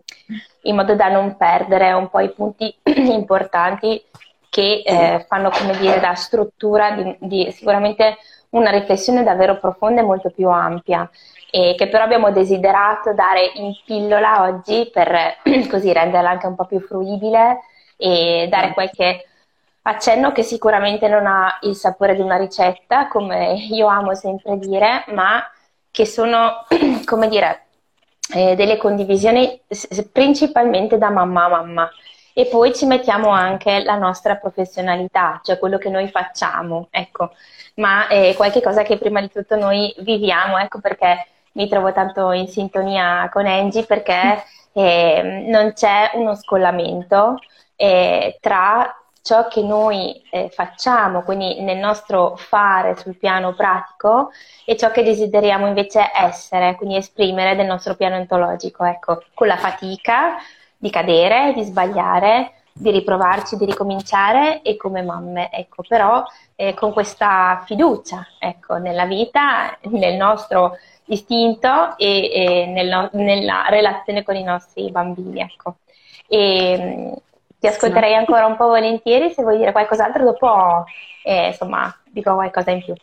in 0.62 0.74
modo 0.74 0.94
da 0.94 1.08
non 1.08 1.36
perdere 1.36 1.92
un 1.92 2.08
po' 2.08 2.20
i 2.20 2.32
punti 2.32 2.74
importanti 2.84 4.02
che 4.50 4.82
eh, 4.84 5.24
fanno 5.28 5.48
come 5.48 5.78
dire 5.78 6.00
da 6.00 6.14
struttura 6.14 6.90
di, 6.90 7.16
di, 7.20 7.52
sicuramente 7.52 8.18
una 8.50 8.70
riflessione 8.70 9.22
davvero 9.22 9.58
profonda 9.58 10.00
e 10.00 10.04
molto 10.04 10.30
più 10.30 10.48
ampia. 10.48 11.08
E 11.52 11.74
che 11.78 11.88
però 11.88 12.04
abbiamo 12.04 12.30
desiderato 12.32 13.14
dare 13.14 13.52
in 13.54 13.72
pillola 13.84 14.42
oggi 14.42 14.90
per 14.92 15.38
così 15.70 15.92
renderla 15.92 16.30
anche 16.30 16.46
un 16.46 16.56
po' 16.56 16.66
più 16.66 16.80
fruibile 16.80 17.60
e 17.96 18.48
dare 18.50 18.72
qualche 18.72 19.24
accenno 19.82 20.32
che 20.32 20.42
sicuramente 20.42 21.08
non 21.08 21.26
ha 21.26 21.58
il 21.62 21.76
sapore 21.76 22.14
di 22.14 22.20
una 22.20 22.36
ricetta, 22.36 23.08
come 23.08 23.54
io 23.70 23.86
amo 23.86 24.14
sempre 24.14 24.58
dire, 24.58 25.04
ma 25.08 25.42
che 25.92 26.06
sono, 26.06 26.66
come 27.06 27.28
dire, 27.28 27.66
eh, 28.34 28.54
delle 28.56 28.76
condivisioni 28.76 29.60
principalmente 30.12 30.98
da 30.98 31.10
mamma 31.10 31.44
a 31.44 31.48
mamma 31.48 31.90
e 32.32 32.46
poi 32.46 32.74
ci 32.74 32.86
mettiamo 32.86 33.28
anche 33.28 33.82
la 33.82 33.96
nostra 33.96 34.36
professionalità, 34.36 35.40
cioè 35.42 35.58
quello 35.58 35.78
che 35.78 35.88
noi 35.88 36.08
facciamo, 36.08 36.88
ecco, 36.90 37.32
ma 37.74 38.08
è 38.08 38.34
qualcosa 38.36 38.82
che 38.82 38.98
prima 38.98 39.20
di 39.20 39.30
tutto 39.30 39.56
noi 39.56 39.94
viviamo, 39.98 40.58
ecco 40.58 40.80
perché 40.80 41.26
mi 41.52 41.68
trovo 41.68 41.92
tanto 41.92 42.32
in 42.32 42.46
sintonia 42.46 43.28
con 43.32 43.46
Angie 43.46 43.84
perché 43.84 44.44
eh, 44.72 45.44
non 45.48 45.72
c'è 45.72 46.12
uno 46.14 46.34
scollamento 46.34 47.38
eh, 47.76 48.38
tra 48.40 48.94
ciò 49.22 49.48
che 49.48 49.62
noi 49.62 50.22
eh, 50.30 50.48
facciamo, 50.50 51.22
quindi 51.22 51.60
nel 51.60 51.76
nostro 51.76 52.36
fare 52.36 52.96
sul 52.96 53.16
piano 53.16 53.54
pratico, 53.54 54.30
e 54.64 54.76
ciò 54.76 54.90
che 54.90 55.02
desideriamo 55.02 55.66
invece 55.66 56.10
essere, 56.14 56.74
quindi 56.76 56.96
esprimere 56.96 57.54
del 57.54 57.66
nostro 57.66 57.94
piano 57.96 58.16
ontologico, 58.16 58.84
ecco, 58.84 59.22
con 59.34 59.46
la 59.46 59.56
fatica 59.56 60.36
di 60.80 60.88
cadere, 60.88 61.52
di 61.54 61.62
sbagliare, 61.62 62.52
di 62.72 62.90
riprovarci, 62.90 63.56
di 63.56 63.66
ricominciare 63.66 64.62
e 64.62 64.76
come 64.76 65.02
mamme, 65.02 65.50
ecco, 65.52 65.82
però 65.86 66.24
eh, 66.56 66.72
con 66.72 66.92
questa 66.92 67.62
fiducia, 67.66 68.26
ecco, 68.38 68.78
nella 68.78 69.04
vita, 69.04 69.76
nel 69.82 70.16
nostro 70.16 70.78
istinto 71.04 71.96
e, 71.98 72.30
e 72.32 72.66
nel, 72.66 73.10
nella 73.12 73.66
relazione 73.68 74.22
con 74.22 74.36
i 74.36 74.42
nostri 74.42 74.90
bambini, 74.90 75.40
ecco. 75.40 75.76
E, 76.26 77.14
ti 77.58 77.66
ascolterei 77.66 78.14
ancora 78.14 78.46
un 78.46 78.56
po' 78.56 78.68
volentieri 78.68 79.30
se 79.32 79.42
vuoi 79.42 79.58
dire 79.58 79.72
qualcos'altro, 79.72 80.24
dopo 80.24 80.84
eh, 81.24 81.48
insomma 81.48 81.94
dico 82.06 82.32
qualcosa 82.34 82.70
in 82.70 82.82
più. 82.82 82.94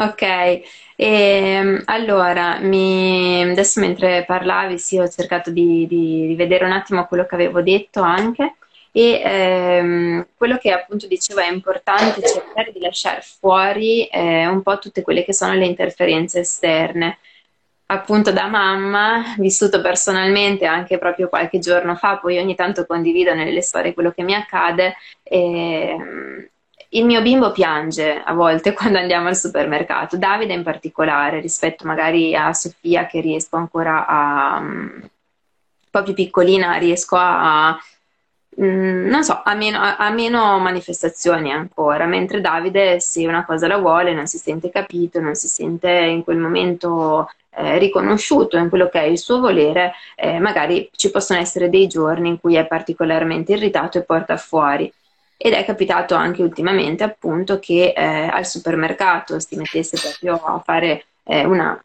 Ok, 0.00 0.22
e, 0.22 0.62
ehm, 0.96 1.82
allora 1.84 2.58
mi... 2.60 3.42
adesso 3.42 3.80
mentre 3.80 4.24
parlavi 4.24 4.78
sì, 4.78 4.98
ho 4.98 5.06
cercato 5.06 5.50
di, 5.50 5.86
di, 5.86 6.34
di, 6.34 6.58
un 6.62 6.72
attimo 6.72 7.06
quello 7.06 7.26
che 7.26 7.34
avevo 7.34 7.60
detto 7.60 8.00
anche 8.00 8.54
e 8.92 9.20
ehm, 9.22 10.28
quello 10.34 10.56
che 10.56 10.72
appunto 10.72 11.06
dicevo 11.06 11.40
è 11.40 11.52
importante 11.52 12.22
cercare 12.26 12.72
di 12.72 12.80
lasciare 12.80 13.20
fuori 13.20 14.06
eh, 14.06 14.46
un 14.46 14.62
po' 14.62 14.78
tutte 14.78 15.02
quelle 15.02 15.22
che 15.22 15.34
sono 15.34 15.52
le 15.52 15.66
interferenze 15.66 16.40
esterne 16.40 17.18
appunto 17.86 18.32
da 18.32 18.46
mamma, 18.46 19.34
vissuto 19.36 19.82
personalmente 19.82 20.64
anche 20.64 20.96
proprio 20.98 21.28
qualche 21.28 21.58
giorno 21.58 21.94
fa, 21.96 22.18
poi 22.18 22.38
ogni 22.38 22.54
tanto 22.54 22.86
condivido 22.86 23.34
nelle 23.34 23.62
storie 23.62 23.94
quello 23.94 24.12
che 24.12 24.22
mi 24.22 24.34
accade. 24.34 24.94
E, 25.22 26.50
il 26.90 27.04
mio 27.04 27.22
bimbo 27.22 27.52
piange 27.52 28.20
a 28.22 28.32
volte 28.32 28.72
quando 28.74 28.98
andiamo 28.98 29.28
al 29.28 29.36
supermercato, 29.36 30.16
Davide 30.16 30.54
in 30.54 30.62
particolare, 30.62 31.40
rispetto 31.40 31.86
magari 31.86 32.34
a 32.34 32.52
Sofia 32.52 33.06
che 33.06 33.20
riesco 33.20 33.56
ancora 33.56 34.06
a... 34.06 34.58
un 34.58 35.08
po' 35.90 36.02
più 36.02 36.14
piccolina, 36.14 36.76
riesco 36.76 37.16
a... 37.18 37.78
Mm, 38.60 39.06
non 39.06 39.22
so, 39.22 39.40
ha 39.44 39.54
meno, 39.54 39.78
ha 39.80 40.10
meno, 40.10 40.58
manifestazioni 40.58 41.52
ancora, 41.52 42.06
mentre 42.06 42.40
Davide 42.40 42.98
se 43.00 43.26
una 43.26 43.44
cosa 43.44 43.68
la 43.68 43.78
vuole 43.78 44.12
non 44.12 44.26
si 44.26 44.38
sente 44.38 44.70
capito, 44.70 45.20
non 45.20 45.34
si 45.34 45.46
sente 45.48 45.88
in 45.90 46.24
quel 46.24 46.36
momento 46.38 47.30
eh, 47.50 47.78
riconosciuto 47.78 48.56
in 48.56 48.68
quello 48.68 48.88
che 48.88 49.00
è 49.00 49.04
il 49.04 49.18
suo 49.18 49.38
volere, 49.40 49.92
eh, 50.16 50.38
magari 50.40 50.90
ci 50.92 51.10
possono 51.10 51.40
essere 51.40 51.70
dei 51.70 51.86
giorni 51.86 52.28
in 52.28 52.40
cui 52.40 52.56
è 52.56 52.66
particolarmente 52.66 53.52
irritato 53.52 53.98
e 53.98 54.02
porta 54.02 54.36
fuori. 54.36 54.92
Ed 55.42 55.54
è 55.54 55.64
capitato 55.64 56.14
anche 56.14 56.42
ultimamente 56.42 57.02
appunto 57.02 57.58
che 57.58 57.94
eh, 57.96 58.04
al 58.04 58.44
supermercato 58.44 59.40
si 59.40 59.56
mettesse 59.56 59.96
proprio 59.98 60.34
a 60.34 60.60
fare 60.62 61.06
eh, 61.24 61.46
una, 61.46 61.82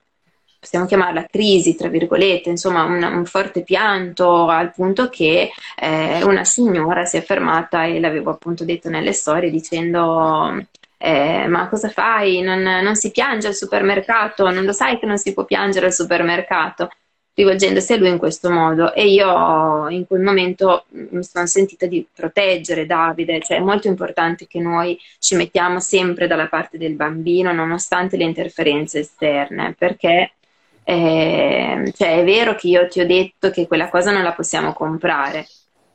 possiamo 0.60 0.86
chiamarla 0.86 1.28
crisi, 1.30 1.74
tra 1.76 1.88
virgolette, 1.88 2.50
insomma 2.50 2.84
un, 2.84 3.02
un 3.02 3.26
forte 3.26 3.62
pianto 3.62 4.50
al 4.50 4.74
punto 4.74 5.08
che 5.08 5.52
eh, 5.78 6.24
una 6.24 6.44
signora 6.44 7.06
si 7.06 7.16
è 7.16 7.24
fermata 7.24 7.86
e 7.86 8.02
l'avevo 8.02 8.32
appunto 8.32 8.66
detto 8.66 8.90
nelle 8.90 9.14
storie 9.14 9.50
dicendo 9.50 10.68
eh, 10.98 11.48
ma 11.48 11.70
cosa 11.70 11.88
fai? 11.90 12.42
Non, 12.42 12.62
non, 12.62 12.96
si 12.96 13.12
piange 13.12 13.48
al 13.48 13.56
supermercato, 13.56 14.50
non 14.50 14.66
lo 14.66 14.74
sai 14.74 15.00
che 15.00 15.06
non 15.06 15.18
si 15.18 15.34
può 15.34 15.46
piangere 15.46 15.86
al 15.86 15.94
supermercato, 15.94 16.90
rivolgendosi 17.36 17.94
a 17.94 17.98
lui 17.98 18.10
in 18.10 18.18
questo 18.18 18.50
modo. 18.50 18.94
E 18.94 19.08
io 19.08 19.88
in 19.90 20.08
quel 20.08 20.22
momento 20.22 20.86
mi 20.90 21.24
sono 21.24 21.46
sentita 21.46 21.86
di 21.86 22.08
proteggere 22.12 22.86
Davide, 22.86 23.42
cioè 23.42 23.58
è 23.58 23.62
molto 23.62 23.88
importante 23.88 24.48
che 24.48 24.60
noi 24.60 24.98
ci 25.20 25.36
mettiamo 25.36 25.80
sempre 25.80 26.28
dalla 26.28 26.48
parte 26.48 26.78
del 26.78 26.94
bambino, 26.94 27.52
nonostante 27.54 28.18
le 28.18 28.24
interferenze 28.24 29.00
esterne, 29.00 29.76
perché 29.78 30.32
eh, 30.84 31.92
cioè, 31.96 32.20
è 32.20 32.24
vero 32.24 32.56
che 32.56 32.68
io 32.68 32.88
ti 32.88 33.02
ho 33.02 33.06
detto 33.06 33.50
che 33.52 33.68
quella 33.68 33.90
cosa 33.90 34.12
non 34.12 34.24
la 34.24 34.34
possiamo 34.34 34.72
comprare, 34.74 35.46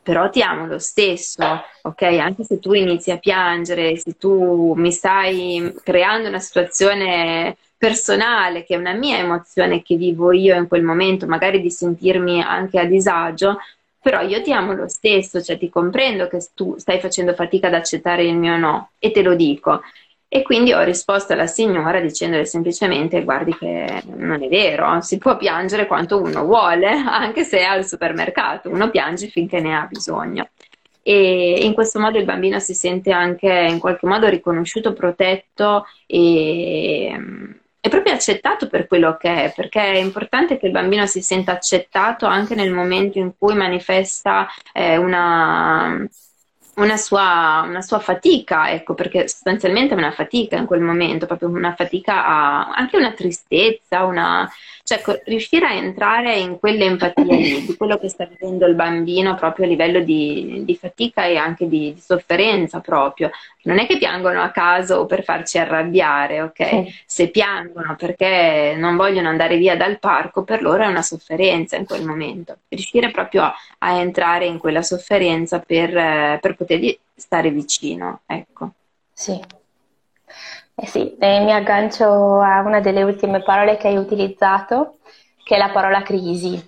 però 0.03 0.29
ti 0.31 0.43
amo 0.43 0.67
lo 0.67 0.79
stesso, 0.79 1.63
ok? 1.83 2.03
Anche 2.03 2.45
se 2.45 2.59
tu 2.59 2.73
inizi 2.75 3.11
a 3.11 3.19
piangere, 3.19 3.97
se 3.97 4.17
tu 4.19 4.75
mi 4.77 4.93
stai 4.93 5.75
creando 5.83 6.29
una 6.29 6.41
situazione 6.41 7.57
personale, 7.81 8.63
che 8.65 8.75
è 8.75 8.77
una 8.77 8.93
mia 8.93 9.17
emozione 9.17 9.81
che 9.81 9.97
vivo 9.97 10.33
io 10.33 10.55
in 10.55 10.69
quel 10.69 10.83
momento, 10.83 11.27
magari 11.27 11.63
di 11.63 11.71
sentirmi 11.71 12.43
anche 12.43 12.79
a 12.79 12.85
disagio, 12.85 13.57
però 13.99 14.21
io 14.21 14.43
ti 14.43 14.53
amo 14.53 14.75
lo 14.75 14.87
stesso, 14.87 15.41
cioè 15.41 15.57
ti 15.57 15.71
comprendo 15.71 16.29
che 16.29 16.47
tu 16.55 16.77
stai 16.77 17.01
facendo 17.01 17.33
fatica 17.33 17.69
ad 17.69 17.75
accettare 17.75 18.25
il 18.25 18.37
mio 18.37 18.59
no 18.59 18.91
e 18.99 19.13
te 19.13 19.23
lo 19.23 19.35
dico. 19.35 19.81
E 20.29 20.43
quindi 20.43 20.75
ho 20.75 20.83
risposto 20.83 21.33
alla 21.33 21.47
signora 21.47 22.01
dicendole 22.01 22.45
semplicemente 22.45 23.25
guardi 23.25 23.57
che 23.57 24.03
non 24.15 24.43
è 24.43 24.49
vero, 24.49 25.01
si 25.01 25.17
può 25.17 25.39
piangere 25.39 25.87
quanto 25.87 26.21
uno 26.21 26.45
vuole, 26.45 26.87
anche 26.93 27.45
se 27.45 27.61
è 27.61 27.65
al 27.65 27.87
supermercato, 27.87 28.69
uno 28.69 28.91
piange 28.91 29.29
finché 29.29 29.59
ne 29.59 29.75
ha 29.75 29.87
bisogno. 29.87 30.51
E 31.03 31.61
in 31.65 31.73
questo 31.73 31.99
modo 31.99 32.19
il 32.19 32.27
bambino 32.27 32.59
si 32.59 32.75
sente 32.75 33.11
anche 33.11 33.51
in 33.71 33.79
qualche 33.79 34.07
modo 34.07 34.29
riconosciuto, 34.29 34.93
protetto 34.93 35.87
e, 36.07 37.17
è 37.81 37.89
proprio 37.89 38.13
accettato 38.13 38.69
per 38.69 38.87
quello 38.87 39.17
che 39.17 39.45
è, 39.45 39.53
perché 39.55 39.81
è 39.81 39.97
importante 39.97 40.59
che 40.59 40.67
il 40.67 40.73
bambino 40.73 41.07
si 41.07 41.23
senta 41.23 41.53
accettato 41.53 42.27
anche 42.27 42.55
nel 42.55 42.73
momento 42.73 43.19
in 43.19 43.33
cui 43.37 43.55
manifesta 43.55 44.47
eh, 44.73 44.97
una 44.97 46.07
una 46.77 46.97
sua, 46.97 47.63
una 47.67 47.83
sua, 47.83 47.99
fatica, 47.99 48.71
ecco, 48.71 48.95
perché 48.95 49.29
sostanzialmente 49.29 49.93
è 49.95 49.97
una 49.99 50.13
fatica 50.13 50.57
in 50.57 50.65
quel 50.67 50.81
momento, 50.81 51.27
proprio 51.27 51.49
una 51.49 51.75
fatica 51.75 52.25
a, 52.25 52.71
anche 52.71 52.97
una 52.97 53.13
tristezza, 53.13 54.05
una, 54.05 54.51
cioè 54.99 55.23
riuscire 55.27 55.67
a 55.67 55.75
entrare 55.75 56.35
in 56.35 56.59
quell'empatia 56.59 57.23
lì, 57.25 57.65
di 57.65 57.77
quello 57.77 57.97
che 57.97 58.09
sta 58.09 58.25
vivendo 58.27 58.67
il 58.67 58.75
bambino 58.75 59.37
proprio 59.37 59.67
a 59.67 59.69
livello 59.69 60.01
di, 60.01 60.63
di 60.65 60.75
fatica 60.75 61.27
e 61.27 61.37
anche 61.37 61.69
di, 61.69 61.95
di, 61.95 62.01
sofferenza 62.01 62.81
proprio. 62.81 63.31
Non 63.63 63.79
è 63.79 63.87
che 63.87 63.99
piangono 63.99 64.43
a 64.43 64.51
caso 64.51 65.07
per 65.07 65.23
farci 65.23 65.59
arrabbiare, 65.59 66.43
ok? 66.43 66.69
Sì. 66.69 66.95
Se 67.07 67.29
piangono 67.29 67.95
perché 67.95 68.75
non 68.77 68.97
vogliono 68.97 69.29
andare 69.29 69.57
via 69.59 69.77
dal 69.77 70.01
parco, 70.01 70.43
per 70.43 70.61
loro 70.61 70.83
è 70.83 70.87
una 70.87 71.03
sofferenza 71.03 71.77
in 71.77 71.85
quel 71.85 72.05
momento. 72.05 72.57
Riuscire 72.67 73.13
proprio 73.13 73.43
a, 73.43 73.55
a 73.79 73.93
entrare 73.93 74.47
in 74.47 74.59
quella 74.59 74.83
sofferenza 74.83 75.61
per, 75.61 76.41
per 76.41 76.57
potergli 76.57 76.99
stare 77.15 77.51
vicino, 77.51 78.23
ecco. 78.27 78.73
Sì, 79.13 79.41
eh 80.83 80.87
sì, 80.87 81.15
eh, 81.19 81.41
mi 81.41 81.53
aggancio 81.53 82.41
a 82.41 82.61
una 82.61 82.81
delle 82.81 83.03
ultime 83.03 83.43
parole 83.43 83.77
che 83.77 83.89
hai 83.89 83.97
utilizzato, 83.97 84.97
che 85.45 85.57
è 85.57 85.59
la 85.59 85.69
parola 85.69 86.01
crisi, 86.01 86.59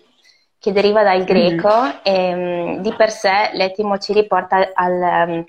che 0.58 0.70
deriva 0.70 1.02
dal 1.02 1.24
greco 1.24 1.82
mm. 1.82 1.88
e 2.02 2.34
um, 2.34 2.82
di 2.82 2.92
per 2.92 3.10
sé 3.10 3.50
l'etimo 3.54 3.96
ci 3.96 4.12
riporta 4.12 4.68
al, 4.74 5.26
um, 5.28 5.44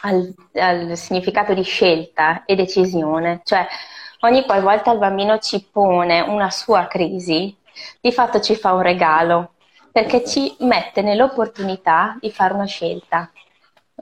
al, 0.00 0.34
al, 0.54 0.96
significato 0.96 1.54
di 1.54 1.62
scelta 1.62 2.44
e 2.44 2.56
decisione, 2.56 3.40
cioè 3.44 3.64
ogni 4.22 4.44
qualvolta 4.44 4.90
il 4.90 4.98
bambino 4.98 5.38
ci 5.38 5.64
pone 5.70 6.22
una 6.22 6.50
sua 6.50 6.88
crisi, 6.88 7.56
di 8.00 8.10
fatto 8.10 8.40
ci 8.40 8.56
fa 8.56 8.72
un 8.72 8.82
regalo, 8.82 9.52
perché 9.92 10.24
ci 10.24 10.56
mette 10.60 11.02
nell'opportunità 11.02 12.16
di 12.20 12.32
fare 12.32 12.52
una 12.52 12.66
scelta 12.66 13.30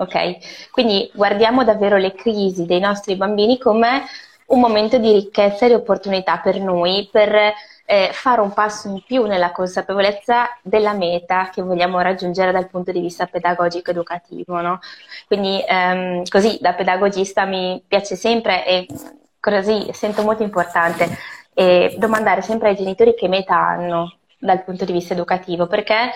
ok? 0.00 0.71
Quindi 0.71 1.11
guardiamo 1.14 1.62
davvero 1.62 1.97
le 1.97 2.14
crisi 2.14 2.64
dei 2.64 2.80
nostri 2.80 3.16
bambini 3.16 3.59
come 3.59 4.02
un 4.47 4.61
momento 4.61 4.99
di 4.99 5.12
ricchezza 5.12 5.66
e 5.66 5.69
di 5.69 5.75
opportunità 5.75 6.38
per 6.38 6.59
noi, 6.61 7.09
per 7.11 7.52
eh, 7.85 8.11
fare 8.12 8.40
un 8.40 8.52
passo 8.52 8.88
in 8.88 9.02
più 9.07 9.26
nella 9.26 9.52
consapevolezza 9.52 10.59
della 10.62 10.92
meta 10.92 11.50
che 11.50 11.62
vogliamo 11.62 12.00
raggiungere 12.00 12.50
dal 12.50 12.69
punto 12.69 12.90
di 12.90 13.00
vista 13.00 13.26
pedagogico 13.26 13.90
educativo. 13.90 14.61
No? 14.61 14.80
Quindi 15.26 15.62
ehm, 15.66 16.25
così 16.28 16.59
da 16.61 16.73
pedagogista 16.73 17.45
mi 17.45 17.83
piace 17.87 18.16
sempre 18.16 18.66
e 18.66 18.87
così 19.38 19.88
sento 19.92 20.23
molto 20.23 20.42
importante 20.42 21.09
eh, 21.54 21.95
domandare 21.99 22.42
sempre 22.42 22.71
ai 22.71 22.76
genitori 22.76 23.14
che 23.14 23.28
meta 23.28 23.57
hanno 23.57 24.14
dal 24.40 24.64
punto 24.64 24.85
di 24.85 24.92
vista 24.92 25.12
educativo, 25.12 25.66
perché 25.66 26.11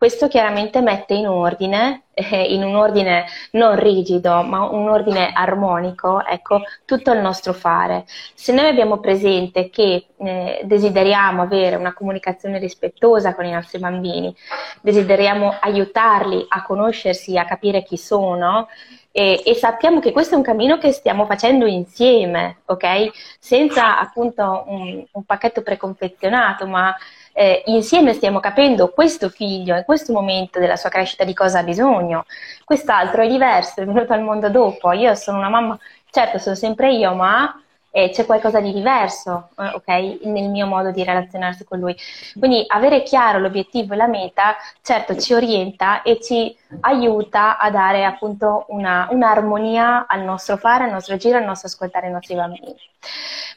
Questo 0.00 0.28
chiaramente 0.28 0.80
mette 0.80 1.12
in 1.12 1.28
ordine, 1.28 2.04
eh, 2.14 2.54
in 2.54 2.64
un 2.64 2.74
ordine 2.74 3.26
non 3.50 3.78
rigido, 3.78 4.40
ma 4.40 4.62
un 4.62 4.88
ordine 4.88 5.30
armonico, 5.30 6.24
ecco, 6.24 6.62
tutto 6.86 7.12
il 7.12 7.18
nostro 7.20 7.52
fare. 7.52 8.06
Se 8.32 8.50
noi 8.54 8.66
abbiamo 8.66 8.98
presente 8.98 9.68
che 9.68 10.06
eh, 10.16 10.62
desideriamo 10.64 11.42
avere 11.42 11.76
una 11.76 11.92
comunicazione 11.92 12.58
rispettosa 12.58 13.34
con 13.34 13.44
i 13.44 13.50
nostri 13.50 13.78
bambini, 13.78 14.34
desideriamo 14.80 15.58
aiutarli 15.60 16.46
a 16.48 16.62
conoscersi, 16.62 17.36
a 17.36 17.44
capire 17.44 17.82
chi 17.82 17.98
sono, 17.98 18.68
e, 19.12 19.42
e, 19.44 19.54
sappiamo 19.54 20.00
che 20.00 20.12
questo 20.12 20.32
è 20.32 20.38
un 20.38 20.42
cammino 20.44 20.78
che 20.78 20.92
stiamo 20.92 21.26
facendo 21.26 21.66
insieme, 21.66 22.60
ok? 22.64 23.10
Senza 23.38 23.98
appunto 23.98 24.64
un, 24.66 25.04
un 25.10 25.24
pacchetto 25.24 25.60
preconfezionato, 25.60 26.66
ma 26.66 26.96
eh, 27.32 27.62
insieme 27.66 28.12
stiamo 28.12 28.40
capendo 28.40 28.88
questo 28.88 29.28
figlio 29.28 29.76
in 29.76 29.84
questo 29.84 30.12
momento 30.12 30.58
della 30.58 30.76
sua 30.76 30.90
crescita 30.90 31.24
di 31.24 31.34
cosa 31.34 31.60
ha 31.60 31.62
bisogno, 31.62 32.24
quest'altro 32.64 33.22
è 33.22 33.28
diverso, 33.28 33.80
è 33.80 33.84
venuto 33.84 34.12
al 34.12 34.22
mondo 34.22 34.48
dopo, 34.50 34.92
io 34.92 35.14
sono 35.14 35.38
una 35.38 35.48
mamma, 35.48 35.78
certo 36.10 36.38
sono 36.38 36.54
sempre 36.54 36.92
io, 36.92 37.14
ma 37.14 37.54
e 37.92 38.10
c'è 38.10 38.24
qualcosa 38.24 38.60
di 38.60 38.72
diverso, 38.72 39.48
eh, 39.58 39.66
ok, 39.74 40.24
nel 40.26 40.48
mio 40.48 40.66
modo 40.66 40.92
di 40.92 41.02
relazionarsi 41.02 41.64
con 41.64 41.80
lui. 41.80 41.96
Quindi 42.38 42.64
avere 42.68 43.02
chiaro 43.02 43.38
l'obiettivo 43.38 43.94
e 43.94 43.96
la 43.96 44.06
meta, 44.06 44.56
certo 44.80 45.16
ci 45.16 45.34
orienta 45.34 46.02
e 46.02 46.20
ci 46.20 46.56
aiuta 46.80 47.58
a 47.58 47.70
dare 47.70 48.04
appunto 48.04 48.66
una, 48.68 49.08
un'armonia 49.10 50.06
al 50.06 50.22
nostro 50.22 50.56
fare, 50.56 50.84
al 50.84 50.90
nostro 50.90 51.16
giro, 51.16 51.38
al 51.38 51.44
nostro 51.44 51.68
ascoltare 51.68 52.08
i 52.08 52.12
nostri 52.12 52.34
bambini. 52.34 52.76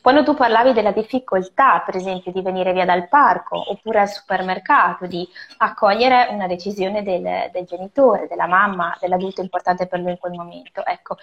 Quando 0.01 0.24
tu 0.24 0.34
parlavi 0.34 0.74
della 0.74 0.91
difficoltà, 0.91 1.82
per 1.86 1.96
esempio, 1.96 2.32
di 2.34 2.41
venire 2.41 2.74
via 2.74 2.84
dal 2.84 3.08
parco 3.08 3.72
oppure 3.72 4.01
al 4.01 4.10
supermercato, 4.10 5.05
di 5.05 5.25
accogliere 5.58 6.27
una 6.32 6.46
decisione 6.46 7.03
del, 7.03 7.50
del 7.53 7.63
genitore, 7.63 8.27
della 8.27 8.48
mamma, 8.48 8.98
dell'adulto 9.00 9.39
importante 9.41 9.88
per 9.88 10.00
lui 10.00 10.12
in 10.12 10.17
quel 10.17 10.34
momento, 10.34 10.86
ecco, 10.86 11.15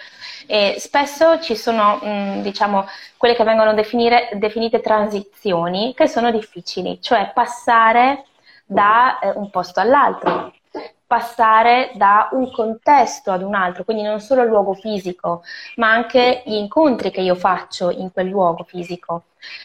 e 0.47 0.77
spesso 0.79 1.41
ci 1.41 1.57
sono, 1.57 1.97
mh, 1.97 2.41
diciamo, 2.41 2.87
quelle 3.19 3.35
che 3.35 3.45
vengono 3.45 3.75
definire, 3.75 4.31
definite 4.35 4.81
transizioni 4.81 5.93
che 5.95 6.07
sono 6.09 6.31
difficili, 6.31 7.03
cioè 7.03 7.33
passare 7.35 8.25
da 8.65 9.19
eh, 9.19 9.33
un 9.35 9.51
posto 9.51 9.81
all'altro, 9.81 10.53
passare 11.11 11.91
da 11.95 12.29
un 12.31 12.53
contesto 12.53 13.33
ad 13.33 13.43
un 13.43 13.57
altro, 13.57 13.83
quindi 13.83 14.05
non 14.05 14.21
solo 14.21 14.43
il 14.43 14.49
luogo 14.49 14.75
fisico, 14.75 15.43
ma 15.75 15.91
anche 15.91 16.45
gli 16.47 16.55
incontri 16.55 17.11
che 17.11 17.21
io 17.21 17.35
faccio 17.35 17.91
in 17.91 18.13
quel 18.13 18.29
luogo 18.29 18.63
fisico. 18.63 19.25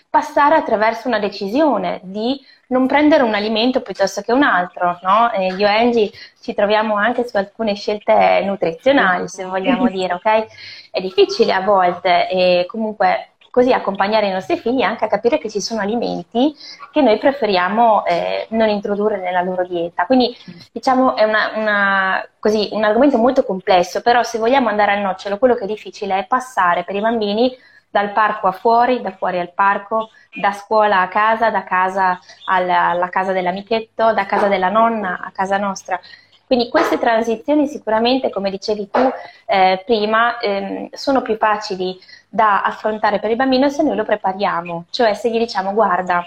Passare 0.09 0.55
attraverso 0.55 1.07
una 1.07 1.19
decisione 1.19 1.99
di 2.01 2.43
non 2.69 2.87
prendere 2.87 3.21
un 3.21 3.35
alimento 3.35 3.81
piuttosto 3.81 4.21
che 4.21 4.31
un 4.31 4.41
altro, 4.41 4.97
no? 5.03 5.31
E 5.33 5.53
io 5.53 5.67
e 5.67 5.69
Angie 5.69 6.11
ci 6.41 6.55
troviamo 6.55 6.95
anche 6.95 7.27
su 7.27 7.37
alcune 7.37 7.75
scelte 7.75 8.41
nutrizionali, 8.43 9.27
se 9.27 9.45
vogliamo 9.45 9.87
dire, 9.87 10.15
ok? 10.15 10.45
È 10.89 10.99
difficile 10.99 11.53
a 11.53 11.61
volte 11.61 12.27
e 12.27 12.65
comunque 12.67 13.34
così 13.55 13.71
accompagnare 13.71 14.27
i 14.27 14.31
nostri 14.31 14.57
figli 14.57 14.81
anche 14.81 15.05
a 15.05 15.07
capire 15.07 15.37
che 15.37 15.49
ci 15.49 15.61
sono 15.61 15.79
alimenti 15.79 16.53
che 16.91 17.01
noi 17.01 17.17
preferiamo 17.17 18.03
eh, 18.05 18.47
non 18.49 18.67
introdurre 18.67 19.17
nella 19.17 19.41
loro 19.41 19.65
dieta. 19.65 20.05
Quindi 20.05 20.35
diciamo 20.73 21.15
è 21.15 21.23
una, 21.23 21.51
una, 21.55 22.27
così, 22.37 22.67
un 22.73 22.83
argomento 22.83 23.17
molto 23.17 23.45
complesso, 23.45 24.01
però 24.01 24.23
se 24.23 24.39
vogliamo 24.39 24.67
andare 24.67 24.91
al 24.91 24.99
nocciolo, 24.99 25.37
quello 25.37 25.55
che 25.55 25.63
è 25.63 25.67
difficile 25.67 26.19
è 26.19 26.25
passare 26.27 26.83
per 26.83 26.95
i 26.95 26.99
bambini 26.99 27.49
dal 27.89 28.11
parco 28.11 28.47
a 28.47 28.51
fuori, 28.51 28.99
da 28.99 29.11
fuori 29.11 29.39
al 29.39 29.53
parco, 29.53 30.09
da 30.33 30.51
scuola 30.51 30.99
a 30.99 31.07
casa, 31.07 31.49
da 31.49 31.63
casa 31.63 32.19
alla, 32.47 32.89
alla 32.89 33.07
casa 33.07 33.31
dell'amichetto, 33.31 34.11
da 34.11 34.25
casa 34.25 34.49
della 34.49 34.67
nonna 34.67 35.21
a 35.23 35.31
casa 35.31 35.57
nostra. 35.57 35.97
Quindi 36.45 36.69
queste 36.69 36.99
transizioni 36.99 37.67
sicuramente, 37.67 38.29
come 38.29 38.49
dicevi 38.51 38.89
tu 38.89 38.99
eh, 39.47 39.81
prima, 39.85 40.39
ehm, 40.39 40.89
sono 40.91 41.21
più 41.21 41.37
facili 41.37 41.97
da 42.29 42.61
affrontare 42.61 43.19
per 43.19 43.29
il 43.31 43.35
bambino 43.35 43.69
se 43.69 43.81
noi 43.83 43.95
lo 43.95 44.03
prepariamo, 44.03 44.85
cioè 44.89 45.13
se 45.13 45.31
gli 45.31 45.37
diciamo 45.37 45.73
guarda, 45.73 46.25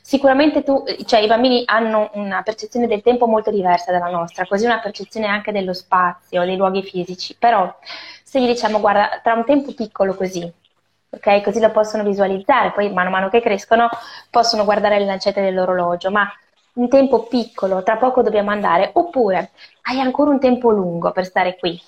sicuramente 0.00 0.62
tu, 0.62 0.84
cioè 1.04 1.20
i 1.20 1.26
bambini 1.26 1.62
hanno 1.66 2.10
una 2.14 2.42
percezione 2.42 2.86
del 2.86 3.02
tempo 3.02 3.26
molto 3.26 3.50
diversa 3.50 3.90
dalla 3.92 4.08
nostra, 4.10 4.46
così 4.46 4.64
una 4.64 4.78
percezione 4.78 5.26
anche 5.26 5.52
dello 5.52 5.72
spazio, 5.74 6.44
dei 6.44 6.56
luoghi 6.56 6.82
fisici, 6.82 7.34
però 7.38 7.74
se 8.22 8.40
gli 8.40 8.46
diciamo 8.46 8.80
guarda, 8.80 9.20
tra 9.22 9.34
un 9.34 9.44
tempo 9.44 9.72
piccolo 9.74 10.14
così, 10.14 10.50
ok, 11.10 11.42
così 11.42 11.60
lo 11.60 11.70
possono 11.70 12.02
visualizzare, 12.04 12.72
poi 12.72 12.92
mano 12.92 13.08
a 13.08 13.12
mano 13.12 13.28
che 13.28 13.40
crescono 13.40 13.88
possono 14.30 14.64
guardare 14.64 14.98
le 14.98 15.04
lancette 15.06 15.42
dell'orologio, 15.42 16.10
ma 16.10 16.30
un 16.74 16.88
tempo 16.88 17.24
piccolo, 17.24 17.82
tra 17.82 17.96
poco 17.96 18.22
dobbiamo 18.22 18.50
andare, 18.50 18.90
oppure 18.94 19.50
hai 19.82 20.00
ancora 20.00 20.30
un 20.30 20.40
tempo 20.40 20.70
lungo 20.70 21.12
per 21.12 21.24
stare 21.24 21.56
qui, 21.56 21.80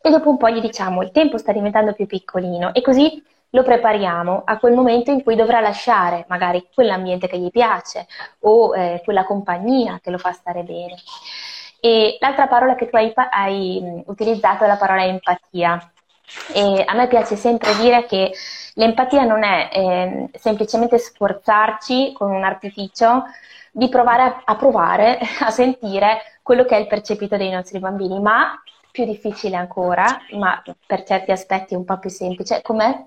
e 0.00 0.10
dopo 0.10 0.30
un 0.30 0.36
po' 0.38 0.48
gli 0.48 0.60
diciamo 0.60 1.02
il 1.02 1.10
tempo 1.10 1.36
sta 1.36 1.52
diventando 1.52 1.92
più 1.92 2.06
piccolino 2.06 2.72
e 2.72 2.80
così 2.80 3.22
lo 3.50 3.62
prepariamo 3.62 4.42
a 4.44 4.58
quel 4.58 4.72
momento 4.72 5.10
in 5.10 5.22
cui 5.22 5.34
dovrà 5.34 5.60
lasciare 5.60 6.24
magari 6.28 6.68
quell'ambiente 6.72 7.26
che 7.26 7.38
gli 7.38 7.50
piace 7.50 8.06
o 8.40 8.74
eh, 8.74 9.02
quella 9.04 9.24
compagnia 9.24 9.98
che 10.02 10.10
lo 10.10 10.18
fa 10.18 10.32
stare 10.32 10.62
bene. 10.62 10.94
E 11.80 12.16
l'altra 12.20 12.46
parola 12.46 12.76
che 12.76 12.88
tu 12.88 12.96
hai, 12.96 13.12
hai 13.14 14.02
utilizzato 14.06 14.64
è 14.64 14.66
la 14.66 14.76
parola 14.76 15.04
empatia. 15.04 15.92
E 16.54 16.84
a 16.86 16.94
me 16.94 17.08
piace 17.08 17.34
sempre 17.34 17.74
dire 17.76 18.06
che 18.06 18.32
l'empatia 18.80 19.24
non 19.24 19.44
è 19.44 19.68
eh, 19.70 20.30
semplicemente 20.38 20.98
sforzarci 20.98 22.12
con 22.14 22.30
un 22.30 22.44
artificio 22.44 23.24
di 23.70 23.88
provare 23.88 24.22
a, 24.22 24.42
a 24.46 24.56
provare 24.56 25.18
a 25.40 25.50
sentire 25.50 26.38
quello 26.42 26.64
che 26.64 26.76
è 26.76 26.80
il 26.80 26.86
percepito 26.86 27.36
dei 27.36 27.50
nostri 27.50 27.78
bambini, 27.78 28.18
ma 28.18 28.60
più 28.90 29.04
difficile 29.04 29.56
ancora, 29.56 30.04
ma 30.32 30.60
per 30.86 31.04
certi 31.04 31.30
aspetti 31.30 31.74
un 31.74 31.84
po' 31.84 31.98
più 31.98 32.10
semplice. 32.10 32.60
Com'è? 32.62 33.04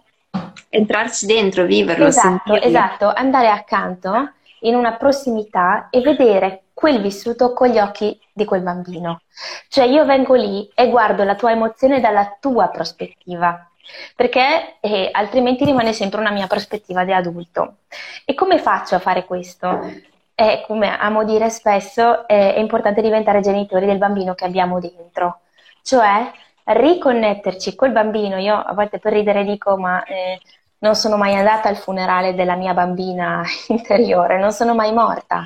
Entrarci 0.70 1.26
dentro, 1.26 1.66
viverlo. 1.66 2.06
Esatto, 2.06 2.54
esatto, 2.54 3.12
andare 3.12 3.50
accanto 3.50 4.32
in 4.60 4.76
una 4.76 4.94
prossimità 4.94 5.88
e 5.90 6.00
vedere 6.00 6.64
quel 6.74 7.02
vissuto 7.02 7.52
con 7.52 7.68
gli 7.68 7.80
occhi 7.80 8.18
di 8.32 8.46
quel 8.46 8.62
bambino. 8.62 9.22
Cioè 9.68 9.86
io 9.86 10.06
vengo 10.06 10.36
lì 10.36 10.70
e 10.74 10.90
guardo 10.90 11.24
la 11.24 11.36
tua 11.36 11.52
emozione 11.52 12.00
dalla 12.00 12.38
tua 12.40 12.68
prospettiva, 12.70 13.70
perché 14.16 14.78
eh, 14.80 15.10
altrimenti 15.12 15.66
rimane 15.66 15.94
sempre 15.94 16.20
una 16.20 16.32
mia 16.32 16.48
prospettiva 16.48 17.04
di 17.04 17.14
adulto. 17.14 17.78
E 18.26 18.34
come 18.34 18.58
faccio 18.60 18.96
a 18.96 19.00
fare 19.00 19.26
questo? 19.26 19.92
Eh, 20.36 20.64
come 20.66 20.98
amo 20.98 21.24
dire 21.24 21.50
spesso, 21.50 22.28
eh, 22.28 22.56
è 22.56 22.60
importante 22.60 23.02
diventare 23.02 23.42
genitori 23.42 23.86
del 23.86 23.98
bambino 23.98 24.34
che 24.34 24.46
abbiamo 24.46 24.80
dentro 24.80 25.40
cioè 25.84 26.32
riconnetterci 26.64 27.76
col 27.76 27.92
bambino. 27.92 28.38
Io 28.38 28.56
a 28.56 28.74
volte 28.74 28.98
per 28.98 29.14
ridere 29.14 29.44
dico, 29.44 29.78
ma 29.78 30.04
eh, 30.04 30.40
non 30.80 30.96
sono 30.96 31.18
mai 31.18 31.36
andata 31.36 31.70
al 31.70 31.78
funerale 31.78 32.34
della 32.34 32.56
mia 32.56 32.74
bambina 32.74 33.44
interiore, 33.68 34.40
non 34.40 34.52
sono 34.52 34.74
mai 34.74 34.92
morta. 34.92 35.46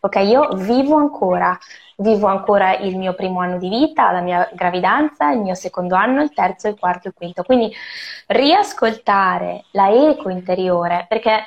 Ok, 0.00 0.16
io 0.16 0.48
vivo 0.54 0.96
ancora, 0.96 1.58
vivo 1.96 2.26
ancora 2.26 2.76
il 2.76 2.96
mio 2.96 3.14
primo 3.14 3.40
anno 3.40 3.58
di 3.58 3.68
vita, 3.68 4.12
la 4.12 4.20
mia 4.20 4.48
gravidanza, 4.52 5.30
il 5.32 5.40
mio 5.40 5.54
secondo 5.54 5.94
anno, 5.94 6.22
il 6.22 6.32
terzo, 6.32 6.68
il 6.68 6.78
quarto, 6.78 7.08
il 7.08 7.14
quinto. 7.14 7.42
Quindi 7.42 7.74
riascoltare 8.26 9.64
la 9.72 9.90
eco 9.90 10.28
interiore, 10.28 11.06
perché 11.08 11.44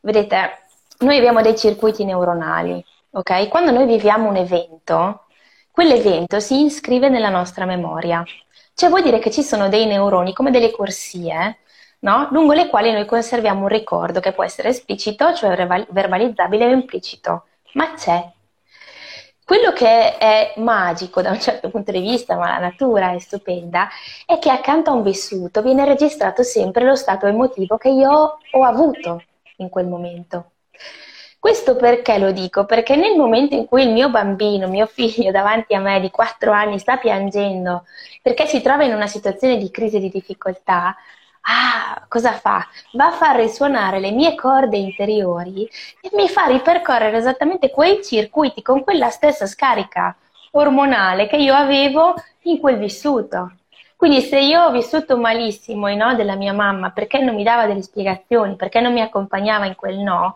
vedete, 0.00 0.58
noi 1.00 1.16
abbiamo 1.16 1.42
dei 1.42 1.56
circuiti 1.56 2.04
neuronali, 2.04 2.84
ok? 3.10 3.48
Quando 3.48 3.70
noi 3.70 3.86
viviamo 3.86 4.28
un 4.28 4.36
evento, 4.36 5.26
quell'evento 5.70 6.40
si 6.40 6.64
iscrive 6.64 7.08
nella 7.08 7.28
nostra 7.30 7.64
memoria. 7.64 8.24
Cioè 8.74 8.88
vuol 8.90 9.02
dire 9.02 9.18
che 9.18 9.30
ci 9.30 9.42
sono 9.42 9.68
dei 9.68 9.86
neuroni 9.86 10.32
come 10.32 10.50
delle 10.50 10.70
corsie, 10.70 11.58
no? 12.00 12.28
lungo 12.30 12.52
le 12.52 12.68
quali 12.68 12.92
noi 12.92 13.06
conserviamo 13.06 13.62
un 13.62 13.68
ricordo 13.68 14.20
che 14.20 14.32
può 14.32 14.44
essere 14.44 14.68
esplicito, 14.68 15.34
cioè 15.34 15.56
verbalizzabile 15.90 16.66
o 16.66 16.70
implicito, 16.70 17.46
ma 17.72 17.92
c'è. 17.94 18.32
Quello 19.48 19.72
che 19.72 20.18
è 20.18 20.52
magico 20.56 21.22
da 21.22 21.30
un 21.30 21.40
certo 21.40 21.70
punto 21.70 21.90
di 21.90 22.00
vista, 22.00 22.36
ma 22.36 22.50
la 22.50 22.58
natura 22.58 23.12
è 23.12 23.18
stupenda, 23.18 23.88
è 24.26 24.38
che 24.38 24.50
accanto 24.50 24.90
a 24.90 24.92
un 24.92 25.02
vissuto 25.02 25.62
viene 25.62 25.86
registrato 25.86 26.42
sempre 26.42 26.84
lo 26.84 26.94
stato 26.94 27.24
emotivo 27.24 27.78
che 27.78 27.88
io 27.88 28.40
ho 28.50 28.62
avuto 28.62 29.22
in 29.56 29.70
quel 29.70 29.86
momento. 29.86 30.50
Questo 31.38 31.76
perché 31.76 32.18
lo 32.18 32.30
dico? 32.30 32.66
Perché 32.66 32.94
nel 32.94 33.16
momento 33.16 33.54
in 33.54 33.64
cui 33.64 33.84
il 33.84 33.90
mio 33.90 34.10
bambino, 34.10 34.68
mio 34.68 34.84
figlio 34.84 35.30
davanti 35.30 35.74
a 35.74 35.80
me 35.80 35.98
di 35.98 36.10
4 36.10 36.52
anni 36.52 36.78
sta 36.78 36.98
piangendo 36.98 37.86
perché 38.20 38.44
si 38.44 38.60
trova 38.60 38.84
in 38.84 38.92
una 38.92 39.06
situazione 39.06 39.56
di 39.56 39.70
crisi 39.70 39.96
e 39.96 40.00
di 40.00 40.10
difficoltà, 40.10 40.94
ah, 41.48 42.04
cosa 42.08 42.32
fa? 42.32 42.66
Va 42.92 43.06
a 43.06 43.12
far 43.12 43.36
risuonare 43.36 43.98
le 43.98 44.10
mie 44.10 44.34
corde 44.34 44.76
interiori 44.76 45.68
e 46.00 46.10
mi 46.14 46.28
fa 46.28 46.44
ripercorrere 46.44 47.16
esattamente 47.16 47.70
quei 47.70 48.02
circuiti 48.04 48.62
con 48.62 48.84
quella 48.84 49.10
stessa 49.10 49.46
scarica 49.46 50.14
ormonale 50.52 51.26
che 51.26 51.36
io 51.36 51.54
avevo 51.54 52.14
in 52.42 52.58
quel 52.58 52.78
vissuto. 52.78 53.52
Quindi 53.96 54.20
se 54.20 54.38
io 54.38 54.62
ho 54.62 54.70
vissuto 54.70 55.18
malissimo 55.18 55.88
i 55.88 55.96
no 55.96 56.14
della 56.14 56.36
mia 56.36 56.52
mamma 56.52 56.90
perché 56.92 57.18
non 57.18 57.34
mi 57.34 57.42
dava 57.42 57.66
delle 57.66 57.82
spiegazioni, 57.82 58.54
perché 58.54 58.80
non 58.80 58.92
mi 58.92 59.00
accompagnava 59.00 59.66
in 59.66 59.74
quel 59.74 59.98
no, 59.98 60.34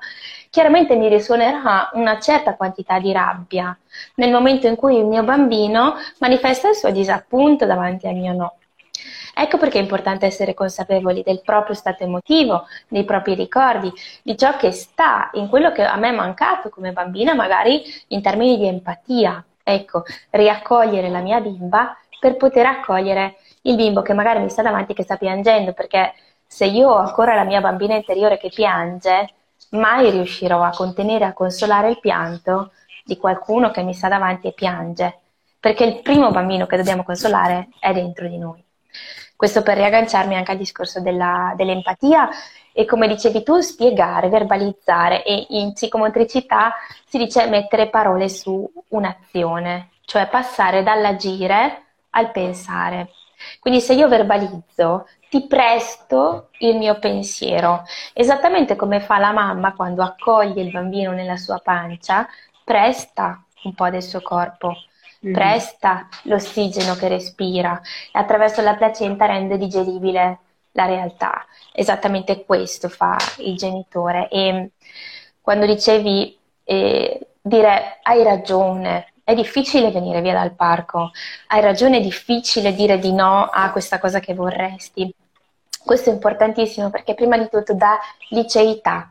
chiaramente 0.50 0.96
mi 0.96 1.08
risuonerà 1.08 1.90
una 1.92 2.18
certa 2.18 2.56
quantità 2.56 2.98
di 2.98 3.12
rabbia 3.12 3.76
nel 4.16 4.32
momento 4.32 4.66
in 4.66 4.74
cui 4.74 4.96
il 4.98 5.04
mio 5.04 5.22
bambino 5.22 5.94
manifesta 6.18 6.70
il 6.70 6.74
suo 6.74 6.90
disappunto 6.90 7.64
davanti 7.64 8.08
al 8.08 8.16
mio 8.16 8.32
no. 8.32 8.56
Ecco 9.34 9.56
perché 9.58 9.78
è 9.78 9.82
importante 9.82 10.26
essere 10.26 10.54
consapevoli 10.54 11.22
del 11.22 11.40
proprio 11.42 11.74
stato 11.74 12.02
emotivo, 12.02 12.66
dei 12.88 13.04
propri 13.04 13.34
ricordi, 13.34 13.92
di 14.22 14.36
ciò 14.36 14.56
che 14.56 14.72
sta 14.72 15.30
in 15.34 15.48
quello 15.48 15.72
che 15.72 15.84
a 15.84 15.96
me 15.96 16.08
è 16.08 16.12
mancato 16.14 16.68
come 16.68 16.92
bambina, 16.92 17.34
magari 17.34 17.82
in 18.08 18.20
termini 18.22 18.58
di 18.58 18.66
empatia. 18.66 19.44
Ecco, 19.62 20.02
riaccogliere 20.30 21.08
la 21.08 21.20
mia 21.20 21.40
bimba 21.40 21.96
per 22.18 22.36
poter 22.36 22.66
accogliere 22.66 23.36
il 23.62 23.76
bimbo 23.76 24.02
che 24.02 24.12
magari 24.12 24.40
mi 24.40 24.50
sta 24.50 24.62
davanti 24.62 24.92
e 24.92 24.94
che 24.94 25.02
sta 25.02 25.16
piangendo, 25.16 25.72
perché 25.72 26.14
se 26.46 26.66
io 26.66 26.88
ho 26.90 26.96
ancora 26.96 27.34
la 27.34 27.44
mia 27.44 27.60
bambina 27.60 27.94
interiore 27.94 28.38
che 28.38 28.50
piange, 28.52 29.30
mai 29.70 30.10
riuscirò 30.10 30.62
a 30.62 30.70
contenere, 30.70 31.24
a 31.24 31.32
consolare 31.32 31.88
il 31.90 32.00
pianto 32.00 32.72
di 33.04 33.16
qualcuno 33.16 33.70
che 33.70 33.82
mi 33.82 33.94
sta 33.94 34.08
davanti 34.08 34.48
e 34.48 34.52
piange, 34.52 35.18
perché 35.58 35.84
il 35.84 36.02
primo 36.02 36.30
bambino 36.30 36.66
che 36.66 36.76
dobbiamo 36.76 37.04
consolare 37.04 37.68
è 37.78 37.92
dentro 37.92 38.28
di 38.28 38.38
noi. 38.38 38.62
Questo 39.42 39.62
per 39.62 39.76
riagganciarmi 39.76 40.36
anche 40.36 40.52
al 40.52 40.56
discorso 40.56 41.00
della, 41.00 41.52
dell'empatia 41.56 42.28
e 42.72 42.84
come 42.84 43.08
dicevi 43.08 43.42
tu, 43.42 43.58
spiegare, 43.58 44.28
verbalizzare 44.28 45.24
e 45.24 45.46
in 45.48 45.72
psicomotricità 45.72 46.72
si 47.04 47.18
dice 47.18 47.48
mettere 47.48 47.88
parole 47.88 48.28
su 48.28 48.70
un'azione, 48.90 49.94
cioè 50.04 50.28
passare 50.28 50.84
dall'agire 50.84 51.86
al 52.10 52.30
pensare. 52.30 53.08
Quindi 53.58 53.80
se 53.80 53.94
io 53.94 54.06
verbalizzo, 54.06 55.08
ti 55.28 55.44
presto 55.48 56.50
il 56.58 56.76
mio 56.76 57.00
pensiero, 57.00 57.82
esattamente 58.12 58.76
come 58.76 59.00
fa 59.00 59.18
la 59.18 59.32
mamma 59.32 59.74
quando 59.74 60.04
accoglie 60.04 60.62
il 60.62 60.70
bambino 60.70 61.10
nella 61.10 61.36
sua 61.36 61.58
pancia, 61.58 62.28
presta 62.62 63.42
un 63.64 63.74
po' 63.74 63.90
del 63.90 64.04
suo 64.04 64.20
corpo 64.20 64.72
mm. 65.26 65.32
presta 65.32 66.08
l'ossigeno 66.22 66.94
che 66.94 67.08
respira 67.08 67.80
e 68.12 68.18
attraverso 68.18 68.60
la 68.62 68.74
placenta 68.74 69.26
rende 69.26 69.58
digeribile 69.58 70.38
la 70.72 70.86
realtà. 70.86 71.44
Esattamente 71.72 72.44
questo 72.44 72.88
fa 72.88 73.16
il 73.38 73.56
genitore. 73.56 74.28
E 74.28 74.70
quando 75.40 75.66
dicevi 75.66 76.38
eh, 76.64 77.26
dire 77.40 77.98
hai 78.02 78.22
ragione, 78.22 79.12
è 79.24 79.34
difficile 79.34 79.90
venire 79.90 80.20
via 80.20 80.34
dal 80.34 80.54
parco, 80.54 81.10
hai 81.48 81.60
ragione, 81.60 81.98
è 81.98 82.00
difficile 82.00 82.74
dire 82.74 82.98
di 82.98 83.12
no 83.12 83.44
a 83.44 83.70
questa 83.70 83.98
cosa 83.98 84.20
che 84.20 84.34
vorresti. 84.34 85.12
Questo 85.84 86.10
è 86.10 86.12
importantissimo 86.12 86.90
perché 86.90 87.14
prima 87.14 87.36
di 87.36 87.48
tutto 87.48 87.74
dà 87.74 87.98
liceità, 88.30 89.10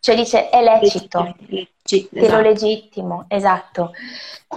cioè 0.00 0.16
dice 0.16 0.48
è 0.48 0.62
lecito, 0.62 1.36
lo 1.48 1.66
esatto. 2.10 2.40
legittimo, 2.40 3.24
esatto. 3.28 3.92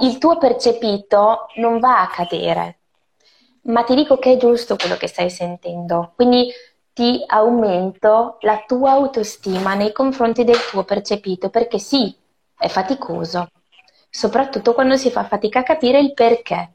Il 0.02 0.18
tuo 0.18 0.38
percepito 0.38 1.48
non 1.56 1.80
va 1.80 2.02
a 2.02 2.08
cadere, 2.08 2.78
ma 3.64 3.84
ti 3.84 3.94
dico 3.94 4.18
che 4.18 4.34
è 4.34 4.38
giusto 4.38 4.76
quello 4.78 4.96
che 4.96 5.08
stai 5.08 5.30
sentendo. 5.30 6.14
Quindi 6.16 6.50
ti 6.94 7.24
aumento 7.28 8.38
la 8.42 8.64
tua 8.66 8.92
autostima 8.92 9.74
nei 9.74 9.92
confronti 9.92 10.44
del 10.44 10.60
tuo 10.70 10.84
percepito, 10.84 11.50
perché 11.50 11.78
sì, 11.78 12.16
è 12.58 12.68
faticoso, 12.70 13.50
soprattutto 14.10 14.74
quando 14.74 14.96
si 14.96 15.10
fa 15.12 15.26
fatica 15.26 15.60
a 15.60 15.64
capire 15.64 16.00
il 16.00 16.14
perché. 16.14 16.70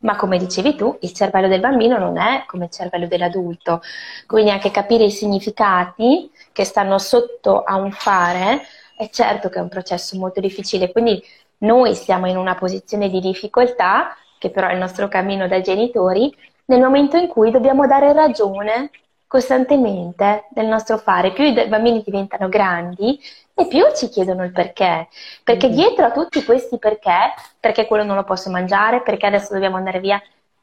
Ma 0.00 0.14
come 0.14 0.38
dicevi 0.38 0.76
tu, 0.76 0.96
il 1.00 1.12
cervello 1.12 1.48
del 1.48 1.58
bambino 1.58 1.98
non 1.98 2.16
è 2.16 2.44
come 2.46 2.66
il 2.66 2.70
cervello 2.70 3.08
dell'adulto, 3.08 3.82
quindi 4.26 4.50
anche 4.50 4.70
capire 4.70 5.02
i 5.04 5.10
significati 5.10 6.30
che 6.54 6.64
stanno 6.64 6.98
sotto 6.98 7.64
a 7.64 7.74
un 7.74 7.90
fare, 7.90 8.62
è 8.96 9.10
certo 9.10 9.48
che 9.48 9.58
è 9.58 9.60
un 9.60 9.68
processo 9.68 10.16
molto 10.16 10.38
difficile, 10.38 10.92
quindi 10.92 11.20
noi 11.58 11.96
siamo 11.96 12.28
in 12.28 12.36
una 12.36 12.54
posizione 12.54 13.10
di 13.10 13.18
difficoltà, 13.18 14.16
che 14.38 14.50
però 14.50 14.68
è 14.68 14.72
il 14.72 14.78
nostro 14.78 15.08
cammino 15.08 15.48
da 15.48 15.60
genitori, 15.60 16.32
nel 16.66 16.80
momento 16.80 17.16
in 17.16 17.26
cui 17.26 17.50
dobbiamo 17.50 17.88
dare 17.88 18.12
ragione 18.12 18.90
costantemente 19.26 20.46
del 20.50 20.66
nostro 20.66 20.96
fare. 20.96 21.32
Più 21.32 21.42
i 21.42 21.66
bambini 21.66 22.04
diventano 22.04 22.48
grandi 22.48 23.18
e 23.52 23.66
più 23.66 23.84
ci 23.96 24.08
chiedono 24.08 24.44
il 24.44 24.52
perché. 24.52 25.08
Perché 25.42 25.66
mm-hmm. 25.66 25.76
dietro 25.76 26.06
a 26.06 26.12
tutti 26.12 26.44
questi 26.44 26.78
perché, 26.78 27.34
perché 27.58 27.86
quello 27.86 28.04
non 28.04 28.14
lo 28.14 28.22
posso 28.22 28.48
mangiare, 28.50 29.02
perché 29.02 29.26
adesso 29.26 29.54
dobbiamo 29.54 29.76
andare 29.76 29.98
via, 29.98 30.22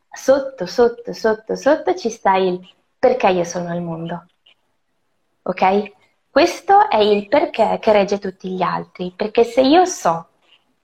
sotto, 0.10 0.65
sotto, 0.65 1.12
sotto, 1.12 1.56
sotto 1.58 1.95
ci 1.95 2.10
sta 2.10 2.38
il 2.38 2.65
perché 2.97 3.27
io 3.27 3.43
sono 3.43 3.69
al 3.71 3.82
mondo 3.82 4.23
ok? 5.43 5.91
Questo 6.30 6.89
è 6.89 6.97
il 6.97 7.27
perché 7.27 7.77
che 7.80 7.91
regge 7.91 8.19
tutti 8.19 8.49
gli 8.49 8.62
altri, 8.62 9.13
perché 9.15 9.43
se 9.43 9.62
io 9.62 9.86
so 9.86 10.27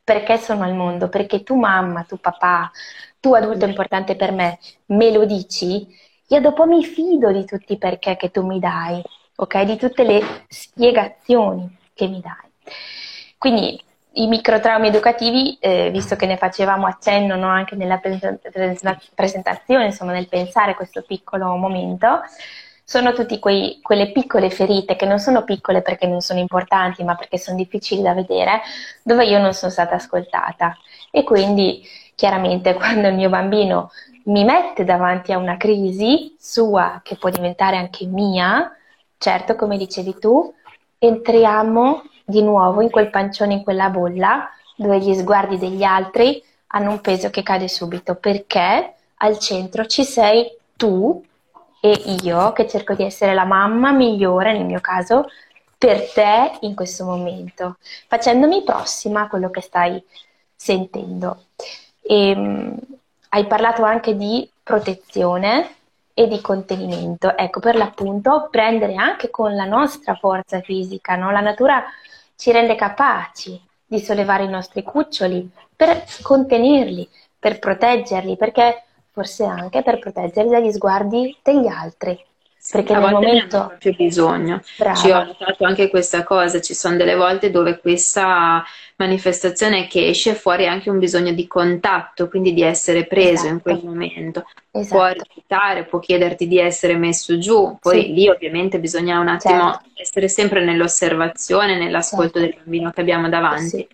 perché 0.03 0.37
sono 0.37 0.63
al 0.63 0.73
mondo, 0.73 1.09
perché 1.09 1.43
tu 1.43 1.55
mamma, 1.55 2.03
tu 2.03 2.17
papà, 2.17 2.71
tu 3.19 3.33
adulto 3.33 3.65
importante 3.65 4.15
per 4.15 4.31
me, 4.31 4.59
me 4.87 5.11
lo 5.11 5.25
dici, 5.25 5.87
io 6.27 6.41
dopo 6.41 6.65
mi 6.65 6.83
fido 6.83 7.31
di 7.31 7.45
tutti 7.45 7.73
i 7.73 7.77
perché 7.77 8.15
che 8.15 8.31
tu 8.31 8.45
mi 8.45 8.59
dai, 8.59 9.01
ok? 9.35 9.61
Di 9.63 9.77
tutte 9.77 10.03
le 10.03 10.45
spiegazioni 10.47 11.77
che 11.93 12.07
mi 12.07 12.21
dai. 12.21 12.75
Quindi 13.37 13.81
i 14.13 14.27
microtraumi 14.27 14.87
educativi, 14.87 15.57
eh, 15.59 15.89
visto 15.91 16.15
che 16.15 16.25
ne 16.25 16.37
facevamo 16.37 16.87
accenno 16.87 17.35
no, 17.35 17.47
anche 17.47 17.75
nella 17.75 17.99
presentazione, 17.99 19.85
insomma 19.85 20.11
nel 20.11 20.27
pensare 20.27 20.75
questo 20.75 21.03
piccolo 21.03 21.55
momento, 21.55 22.21
sono 22.89 23.11
tutte 23.11 23.37
quelle 23.39 24.11
piccole 24.13 24.49
ferite 24.49 24.95
che 24.95 25.05
non 25.05 25.19
sono 25.19 25.43
piccole 25.43 25.81
perché 25.81 26.07
non 26.07 26.21
sono 26.21 26.39
importanti, 26.39 27.03
ma 27.03 27.15
perché 27.15 27.37
sono 27.37 27.57
difficili 27.57 28.01
da 28.01 28.13
vedere, 28.13 28.61
dove 29.03 29.25
io 29.25 29.39
non 29.39 29.51
sono 29.51 29.69
stata 29.69 29.95
ascoltata. 29.95 30.73
E 31.11 31.25
quindi 31.25 31.85
chiaramente 32.15 32.75
quando 32.79 33.09
il 33.09 33.15
mio 33.15 33.27
bambino 33.27 33.91
mi 34.27 34.45
mette 34.45 34.85
davanti 34.85 35.33
a 35.33 35.37
una 35.37 35.57
crisi 35.57 36.33
sua, 36.39 37.01
che 37.03 37.17
può 37.17 37.29
diventare 37.29 37.75
anche 37.75 38.05
mia, 38.05 38.73
certo, 39.17 39.57
come 39.57 39.75
dicevi 39.75 40.17
tu, 40.17 40.53
entriamo 40.97 42.03
di 42.23 42.41
nuovo 42.41 42.79
in 42.79 42.89
quel 42.89 43.09
pancione, 43.09 43.55
in 43.55 43.63
quella 43.63 43.89
bolla, 43.89 44.49
dove 44.77 44.99
gli 44.99 45.13
sguardi 45.13 45.57
degli 45.57 45.83
altri 45.83 46.41
hanno 46.67 46.91
un 46.91 47.01
peso 47.01 47.29
che 47.31 47.43
cade 47.43 47.67
subito, 47.67 48.15
perché 48.15 48.93
al 49.17 49.37
centro 49.39 49.85
ci 49.87 50.05
sei 50.05 50.49
tu 50.77 51.21
e 51.79 51.91
io 52.23 52.53
che 52.53 52.67
cerco 52.67 52.93
di 52.93 53.03
essere 53.03 53.33
la 53.33 53.45
mamma 53.45 53.91
migliore 53.91 54.53
nel 54.53 54.65
mio 54.65 54.81
caso 54.81 55.27
per 55.77 56.11
te 56.11 56.57
in 56.61 56.73
questo 56.73 57.05
momento, 57.05 57.77
facendomi 58.07 58.63
prossima 58.63 59.21
a 59.21 59.27
quello 59.27 59.49
che 59.51 59.61
stai 59.61 60.03
sentendo. 60.55 61.45
E, 62.01 62.33
um, 62.35 62.77
hai 63.29 63.45
parlato 63.45 63.83
anche 63.83 64.15
di 64.15 64.49
protezione 64.63 65.75
e 66.13 66.27
di 66.27 66.41
contenimento. 66.41 67.37
Ecco, 67.37 67.59
per 67.59 67.75
l'appunto, 67.75 68.47
prendere 68.49 68.95
anche 68.95 69.29
con 69.29 69.55
la 69.55 69.65
nostra 69.65 70.15
forza 70.15 70.61
fisica, 70.61 71.15
no? 71.15 71.29
la 71.29 71.41
natura 71.41 71.83
ci 72.35 72.51
rende 72.51 72.75
capaci 72.75 73.61
di 73.85 73.99
sollevare 73.99 74.45
i 74.45 74.49
nostri 74.49 74.81
cuccioli 74.81 75.47
per 75.75 76.05
contenerli, 76.23 77.07
per 77.37 77.59
proteggerli, 77.59 78.35
perché 78.35 78.83
forse 79.17 79.45
anche 79.45 79.81
per 79.81 79.97
proteggerli 79.97 80.51
dagli 80.51 80.71
sguardi 80.71 81.35
degli 81.41 81.65
altri. 81.65 82.23
Perché 82.69 82.93
a 82.93 82.99
nel 82.99 83.11
volte 83.11 83.27
momento... 83.27 83.75
più 83.79 83.95
bisogno. 83.95 84.61
Brava. 84.77 84.95
Ci 84.95 85.09
ho 85.09 85.23
notato 85.23 85.63
anche 85.63 85.89
questa 85.89 86.23
cosa, 86.23 86.59
ci 86.59 86.75
sono 86.75 86.97
delle 86.97 87.15
volte 87.15 87.49
dove 87.49 87.79
questa 87.79 88.63
manifestazione 88.97 89.87
che 89.87 90.07
esce 90.07 90.35
fuori 90.35 90.67
anche 90.67 90.89
un 90.89 90.99
bisogno 90.99 91.31
di 91.31 91.47
contatto, 91.47 92.27
quindi 92.27 92.53
di 92.53 92.61
essere 92.61 93.05
preso 93.07 93.31
esatto. 93.31 93.53
in 93.53 93.61
quel 93.61 93.81
momento. 93.83 94.45
Esatto. 94.69 94.95
Può 94.95 95.07
rifiutare, 95.07 95.85
può 95.85 95.99
chiederti 95.99 96.47
di 96.47 96.59
essere 96.59 96.95
messo 96.95 97.39
giù, 97.39 97.77
poi 97.79 98.01
sì. 98.01 98.13
lì 98.13 98.27
ovviamente 98.27 98.79
bisogna 98.79 99.19
un 99.19 99.29
attimo 99.29 99.71
certo. 99.71 99.89
essere 99.95 100.27
sempre 100.27 100.63
nell'osservazione, 100.63 101.77
nell'ascolto 101.77 102.39
certo. 102.39 102.55
del 102.55 102.55
bambino 102.63 102.91
che 102.91 103.01
abbiamo 103.01 103.29
davanti. 103.29 103.67
Sì. 103.69 103.87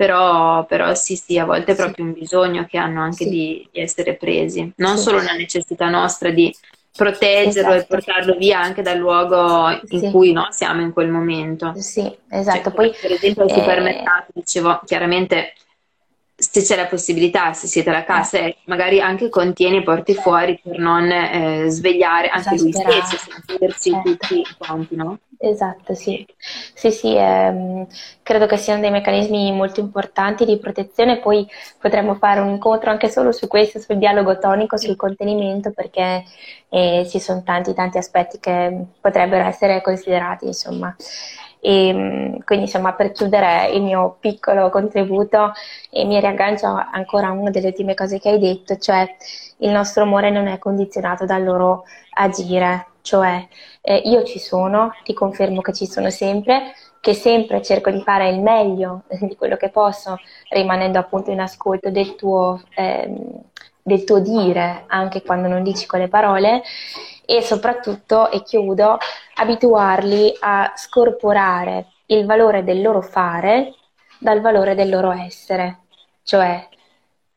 Però, 0.00 0.64
però, 0.64 0.94
sì, 0.94 1.14
sì, 1.14 1.38
a 1.38 1.44
volte 1.44 1.72
è 1.72 1.76
proprio 1.76 2.06
un 2.06 2.14
bisogno 2.14 2.64
che 2.64 2.78
hanno 2.78 3.02
anche 3.02 3.24
sì. 3.24 3.28
di, 3.28 3.68
di, 3.70 3.80
essere 3.82 4.14
presi, 4.14 4.72
non 4.76 4.96
sì. 4.96 5.02
solo 5.02 5.20
una 5.20 5.34
necessità 5.34 5.90
nostra 5.90 6.30
di 6.30 6.50
proteggerlo 6.96 7.74
esatto. 7.74 7.74
e 7.74 7.84
portarlo 7.84 8.34
via 8.36 8.60
anche 8.60 8.80
dal 8.80 8.96
luogo 8.96 9.68
in 9.90 10.00
sì. 10.00 10.10
cui 10.10 10.32
no, 10.32 10.48
siamo 10.52 10.80
in 10.80 10.94
quel 10.94 11.10
momento. 11.10 11.74
Sì, 11.76 12.10
esatto. 12.30 12.62
Cioè, 12.62 12.72
Poi, 12.72 12.94
per 12.98 13.12
esempio 13.12 13.42
al 13.42 13.50
eh... 13.50 13.52
supermercato, 13.52 14.30
dicevo, 14.32 14.80
chiaramente 14.86 15.52
se 16.34 16.62
c'è 16.62 16.76
la 16.76 16.86
possibilità, 16.86 17.52
se 17.52 17.66
siete 17.66 17.90
alla 17.90 18.04
cassa, 18.04 18.38
eh. 18.38 18.56
magari 18.64 19.02
anche 19.02 19.28
contieni 19.28 19.76
e 19.76 19.82
porti 19.82 20.14
fuori 20.14 20.58
per 20.62 20.78
non 20.78 21.10
eh, 21.10 21.68
svegliare 21.68 22.28
anche 22.28 22.56
lui 22.56 22.72
stesso, 22.72 23.18
sentirsi 23.46 23.90
certo. 23.90 24.08
tutti 24.08 24.46
quanti, 24.56 24.96
no? 24.96 25.18
Esatto, 25.42 25.94
sì. 25.94 26.26
Sì, 26.74 26.90
sì, 26.90 27.14
ehm, 27.16 27.86
credo 28.22 28.44
che 28.46 28.58
siano 28.58 28.80
dei 28.82 28.90
meccanismi 28.90 29.50
molto 29.52 29.80
importanti 29.80 30.44
di 30.44 30.58
protezione, 30.58 31.18
poi 31.18 31.46
potremmo 31.78 32.14
fare 32.16 32.40
un 32.40 32.50
incontro 32.50 32.90
anche 32.90 33.08
solo 33.08 33.32
su 33.32 33.46
questo, 33.46 33.78
sul 33.80 33.96
dialogo 33.96 34.38
tonico, 34.38 34.76
sul 34.76 34.96
contenimento, 34.96 35.72
perché 35.72 36.24
eh, 36.68 37.06
ci 37.08 37.18
sono 37.20 37.42
tanti, 37.42 37.72
tanti 37.72 37.96
aspetti 37.96 38.38
che 38.38 38.84
potrebbero 39.00 39.44
essere 39.48 39.80
considerati, 39.80 40.44
insomma. 40.46 40.94
E, 41.62 41.88
ehm, 41.88 42.38
quindi, 42.44 42.64
insomma, 42.66 42.92
per 42.94 43.12
chiudere 43.12 43.70
il 43.72 43.82
mio 43.82 44.16
piccolo 44.20 44.68
contributo, 44.70 45.52
e 45.90 46.04
mi 46.04 46.18
riaggancio 46.20 46.66
ancora 46.66 47.28
a 47.28 47.32
una 47.32 47.50
delle 47.50 47.68
ultime 47.68 47.94
cose 47.94 48.18
che 48.18 48.30
hai 48.30 48.38
detto, 48.38 48.76
cioè 48.78 49.06
il 49.58 49.70
nostro 49.70 50.02
amore 50.04 50.30
non 50.30 50.46
è 50.46 50.58
condizionato 50.58 51.24
dal 51.26 51.44
loro 51.44 51.84
agire, 52.14 52.86
cioè 53.02 53.46
eh, 53.80 53.96
io 54.04 54.24
ci 54.24 54.38
sono, 54.38 54.92
ti 55.04 55.14
confermo 55.14 55.60
che 55.60 55.72
ci 55.72 55.86
sono 55.86 56.10
sempre, 56.10 56.74
che 57.00 57.14
sempre 57.14 57.62
cerco 57.62 57.90
di 57.90 58.02
fare 58.02 58.28
il 58.28 58.40
meglio 58.40 59.02
di 59.20 59.36
quello 59.36 59.56
che 59.56 59.70
posso, 59.70 60.18
rimanendo 60.50 60.98
appunto 60.98 61.30
in 61.30 61.40
ascolto 61.40 61.90
del 61.90 62.14
tuo, 62.14 62.60
ehm, 62.74 63.42
del 63.82 64.04
tuo 64.04 64.20
dire, 64.20 64.84
anche 64.86 65.22
quando 65.22 65.48
non 65.48 65.62
dici 65.62 65.86
quelle 65.86 66.08
parole, 66.08 66.62
e 67.24 67.42
soprattutto, 67.42 68.30
e 68.30 68.42
chiudo, 68.42 68.98
abituarli 69.36 70.36
a 70.40 70.72
scorporare 70.76 71.86
il 72.06 72.26
valore 72.26 72.64
del 72.64 72.82
loro 72.82 73.00
fare 73.00 73.74
dal 74.18 74.40
valore 74.40 74.74
del 74.74 74.90
loro 74.90 75.12
essere. 75.12 75.80
Cioè, 76.22 76.68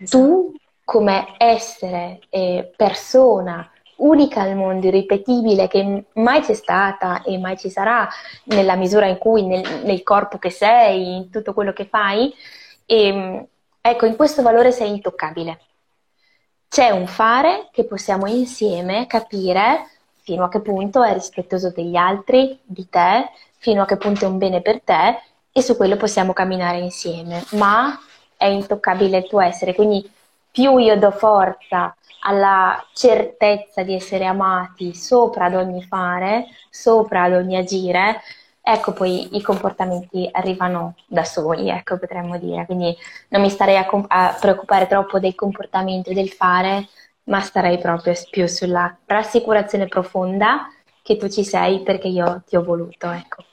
tu 0.09 0.53
come 0.83 1.35
essere 1.37 2.19
e 2.29 2.73
persona 2.75 3.69
unica 3.97 4.41
al 4.41 4.55
mondo, 4.55 4.87
irripetibile, 4.87 5.67
che 5.67 6.05
mai 6.13 6.41
c'è 6.41 6.53
stata 6.53 7.21
e 7.23 7.37
mai 7.37 7.57
ci 7.57 7.69
sarà 7.69 8.07
nella 8.45 8.75
misura 8.75 9.07
in 9.07 9.17
cui 9.17 9.45
nel, 9.45 9.83
nel 9.83 10.03
corpo 10.03 10.37
che 10.37 10.49
sei, 10.49 11.15
in 11.15 11.29
tutto 11.29 11.53
quello 11.53 11.73
che 11.73 11.85
fai. 11.85 12.33
E, 12.85 13.07
ehm, 13.07 13.47
ecco, 13.81 14.05
in 14.05 14.15
questo 14.15 14.41
valore 14.41 14.71
sei 14.71 14.89
intoccabile. 14.89 15.59
C'è 16.67 16.89
un 16.89 17.05
fare 17.05 17.69
che 17.71 17.85
possiamo 17.85 18.25
insieme 18.27 19.05
capire 19.05 19.89
fino 20.21 20.43
a 20.45 20.49
che 20.49 20.61
punto 20.61 21.03
è 21.03 21.13
rispettoso 21.13 21.69
degli 21.69 21.95
altri, 21.95 22.57
di 22.63 22.87
te, 22.89 23.29
fino 23.57 23.83
a 23.83 23.85
che 23.85 23.97
punto 23.97 24.25
è 24.25 24.27
un 24.27 24.37
bene 24.37 24.61
per 24.61 24.81
te 24.81 25.19
e 25.51 25.61
su 25.61 25.77
quello 25.77 25.97
possiamo 25.97 26.33
camminare 26.33 26.79
insieme, 26.79 27.43
ma 27.51 27.99
è 28.35 28.47
intoccabile 28.47 29.19
il 29.19 29.27
tuo 29.27 29.39
essere, 29.39 29.75
quindi 29.75 30.09
più 30.53 30.77
io 30.77 30.95
do 30.97 31.09
forza 31.09 31.95
alla 32.25 32.81
certezza 32.93 33.81
di 33.81 33.95
essere 33.95 34.25
amati 34.25 34.93
sopra 34.93 35.45
ad 35.45 35.55
ogni 35.55 35.83
fare, 35.83 36.45
sopra 36.69 37.23
ad 37.23 37.33
ogni 37.33 37.57
agire, 37.57 38.21
ecco 38.61 38.93
poi 38.93 39.35
i 39.35 39.41
comportamenti 39.41 40.29
arrivano 40.31 40.95
da 41.07 41.23
soli, 41.23 41.69
ecco 41.69 41.97
potremmo 41.97 42.37
dire. 42.37 42.65
Quindi 42.67 42.95
non 43.29 43.41
mi 43.41 43.49
starei 43.49 43.77
a, 43.77 43.87
a 44.07 44.37
preoccupare 44.39 44.85
troppo 44.85 45.19
del 45.19 45.33
comportamento 45.33 46.11
e 46.11 46.13
del 46.13 46.29
fare, 46.29 46.87
ma 47.23 47.41
starei 47.41 47.79
proprio 47.79 48.13
più 48.29 48.45
sulla 48.45 48.95
rassicurazione 49.05 49.87
profonda 49.87 50.67
che 51.01 51.17
tu 51.17 51.27
ci 51.27 51.43
sei 51.43 51.81
perché 51.81 52.07
io 52.07 52.43
ti 52.45 52.55
ho 52.55 52.63
voluto, 52.63 53.09
ecco. 53.09 53.43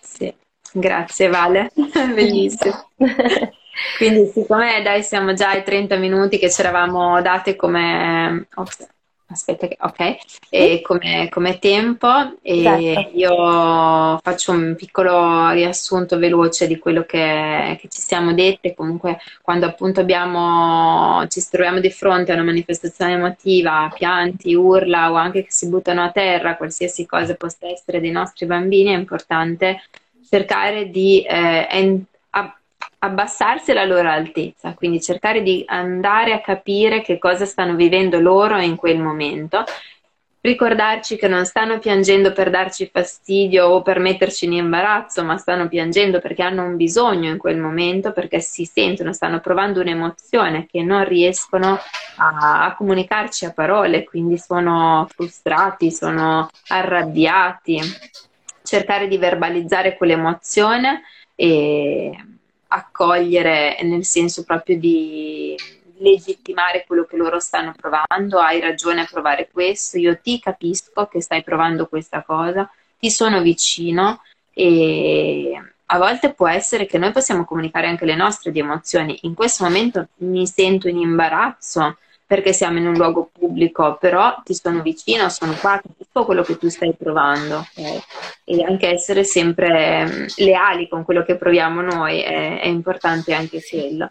Sì, 0.00 0.32
grazie 0.72 1.28
Vale, 1.28 1.72
bellissimo. 2.14 2.90
Quindi 3.96 4.30
siccome 4.32 4.82
dai 4.82 5.02
siamo 5.02 5.32
già 5.34 5.50
ai 5.50 5.62
30 5.62 5.96
minuti 5.96 6.38
che 6.38 6.50
ci 6.50 6.60
eravamo 6.60 7.20
date 7.22 7.56
come... 7.56 8.46
Ops, 8.54 8.86
aspetta, 9.32 9.66
ok, 9.80 10.16
e 10.50 10.80
come, 10.82 11.28
come 11.30 11.58
tempo 11.58 12.08
e 12.42 12.58
esatto. 12.60 13.10
io 13.14 14.18
faccio 14.22 14.52
un 14.52 14.74
piccolo 14.76 15.50
riassunto 15.50 16.18
veloce 16.18 16.66
di 16.66 16.78
quello 16.78 17.02
che, 17.02 17.78
che, 17.80 17.88
ci 17.88 18.00
siamo 18.00 18.32
dette, 18.34 18.74
comunque 18.74 19.18
quando 19.40 19.66
appunto 19.66 20.00
abbiamo, 20.00 21.26
ci 21.28 21.42
troviamo 21.50 21.80
di 21.80 21.90
fronte 21.90 22.30
a 22.30 22.34
una 22.34 22.44
manifestazione 22.44 23.14
emotiva, 23.14 23.90
pianti, 23.94 24.54
urla 24.54 25.10
o 25.10 25.14
anche 25.14 25.44
che 25.44 25.50
si 25.50 25.68
buttano 25.68 26.02
a 26.02 26.10
terra, 26.10 26.56
qualsiasi 26.56 27.06
cosa 27.06 27.34
possa 27.34 27.66
essere 27.68 28.00
dei 28.00 28.10
nostri 28.10 28.46
bambini, 28.46 28.92
è 28.92 28.96
importante 28.96 29.82
cercare 30.28 30.90
di 30.90 31.22
eh, 31.22 31.66
abbassarsi 33.04 33.72
alla 33.72 33.84
loro 33.84 34.08
altezza, 34.08 34.74
quindi 34.74 35.00
cercare 35.00 35.42
di 35.42 35.64
andare 35.66 36.32
a 36.32 36.40
capire 36.40 37.02
che 37.02 37.18
cosa 37.18 37.44
stanno 37.44 37.74
vivendo 37.74 38.20
loro 38.20 38.60
in 38.60 38.76
quel 38.76 38.98
momento, 38.98 39.64
ricordarci 40.40 41.16
che 41.16 41.26
non 41.26 41.44
stanno 41.44 41.80
piangendo 41.80 42.32
per 42.32 42.50
darci 42.50 42.88
fastidio 42.92 43.66
o 43.66 43.82
per 43.82 43.98
metterci 43.98 44.44
in 44.44 44.52
imbarazzo, 44.52 45.24
ma 45.24 45.36
stanno 45.36 45.66
piangendo 45.68 46.20
perché 46.20 46.42
hanno 46.42 46.64
un 46.64 46.76
bisogno 46.76 47.28
in 47.30 47.38
quel 47.38 47.58
momento, 47.58 48.12
perché 48.12 48.40
si 48.40 48.64
sentono, 48.64 49.12
stanno 49.12 49.40
provando 49.40 49.80
un'emozione 49.80 50.66
che 50.66 50.82
non 50.82 51.04
riescono 51.04 51.78
a, 52.16 52.64
a 52.66 52.74
comunicarci 52.76 53.46
a 53.46 53.52
parole, 53.52 54.04
quindi 54.04 54.38
sono 54.38 55.08
frustrati, 55.12 55.90
sono 55.90 56.48
arrabbiati. 56.68 57.80
Cercare 58.62 59.08
di 59.08 59.18
verbalizzare 59.18 59.96
quell'emozione 59.96 61.02
e 61.34 62.16
accogliere 62.72 63.78
nel 63.82 64.04
senso 64.04 64.44
proprio 64.44 64.78
di 64.78 65.54
legittimare 65.98 66.84
quello 66.86 67.04
che 67.04 67.16
loro 67.16 67.38
stanno 67.38 67.74
provando, 67.76 68.38
hai 68.38 68.60
ragione 68.60 69.02
a 69.02 69.08
provare 69.10 69.48
questo, 69.52 69.98
io 69.98 70.18
ti 70.20 70.40
capisco 70.40 71.06
che 71.06 71.20
stai 71.20 71.42
provando 71.42 71.86
questa 71.86 72.22
cosa, 72.22 72.68
ti 72.98 73.10
sono 73.10 73.40
vicino 73.40 74.22
e 74.52 75.60
a 75.84 75.98
volte 75.98 76.32
può 76.32 76.48
essere 76.48 76.86
che 76.86 76.98
noi 76.98 77.12
possiamo 77.12 77.44
comunicare 77.44 77.86
anche 77.86 78.06
le 78.06 78.16
nostre 78.16 78.50
di 78.50 78.58
emozioni. 78.58 79.18
In 79.22 79.34
questo 79.34 79.64
momento 79.64 80.08
mi 80.18 80.46
sento 80.46 80.88
in 80.88 80.96
imbarazzo 80.96 81.98
perché 82.32 82.54
siamo 82.54 82.78
in 82.78 82.86
un 82.86 82.94
luogo 82.94 83.28
pubblico, 83.30 83.98
però 84.00 84.40
ti 84.42 84.54
sono 84.54 84.80
vicino, 84.80 85.28
sono 85.28 85.52
qua, 85.52 85.78
capisco 85.82 86.24
quello 86.24 86.42
che 86.42 86.56
tu 86.56 86.70
stai 86.70 86.94
provando 86.94 87.58
okay? 87.58 88.00
e 88.44 88.64
anche 88.64 88.88
essere 88.88 89.22
sempre 89.22 90.06
mm, 90.06 90.24
leali 90.36 90.88
con 90.88 91.04
quello 91.04 91.24
che 91.24 91.36
proviamo 91.36 91.82
noi 91.82 92.22
è, 92.22 92.58
è 92.58 92.66
importante 92.68 93.34
anche 93.34 93.60
quello 93.60 94.08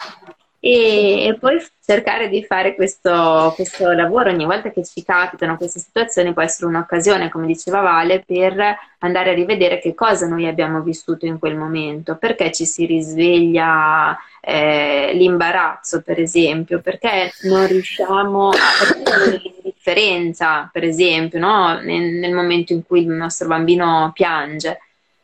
e, 0.64 1.26
e, 1.26 1.38
poi 1.40 1.58
cercare 1.84 2.30
di 2.30 2.46
fare 2.46 2.76
questo, 2.76 3.52
questo, 3.56 3.92
lavoro 3.94 4.30
ogni 4.30 4.46
volta 4.46 4.70
che 4.70 4.86
ci 4.86 5.04
capitano 5.04 5.58
queste 5.58 5.80
situazioni 5.80 6.34
può 6.34 6.44
essere 6.44 6.68
un'occasione, 6.68 7.32
come 7.32 7.48
diceva 7.48 7.82
Vale, 7.82 8.24
per 8.24 8.78
andare 9.00 9.32
a 9.32 9.34
rivedere 9.34 9.80
che 9.80 9.96
cosa 9.96 10.28
noi 10.28 10.46
abbiamo 10.46 10.82
vissuto 10.82 11.26
in 11.26 11.40
quel 11.40 11.58
momento, 11.58 12.16
perché 12.16 12.52
ci 12.52 12.68
si 12.68 12.86
risveglia 12.86 14.16
eh, 14.40 15.14
l'imbarazzo, 15.16 16.04
per 16.04 16.20
esempio, 16.20 16.80
perché 16.80 17.32
non 17.46 17.66
riusciamo 17.66 18.50
a 18.50 19.04
capire 19.04 19.42
l'indifferenza, 19.42 20.70
per 20.72 20.84
esempio, 20.84 21.40
no? 21.40 21.80
nel, 21.82 22.04
nel 22.20 22.34
momento 22.36 22.72
in 22.72 22.86
cui 22.86 23.02
il 23.02 23.10
nostro 23.10 23.48
bambino 23.48 24.12
piange. 24.14 24.80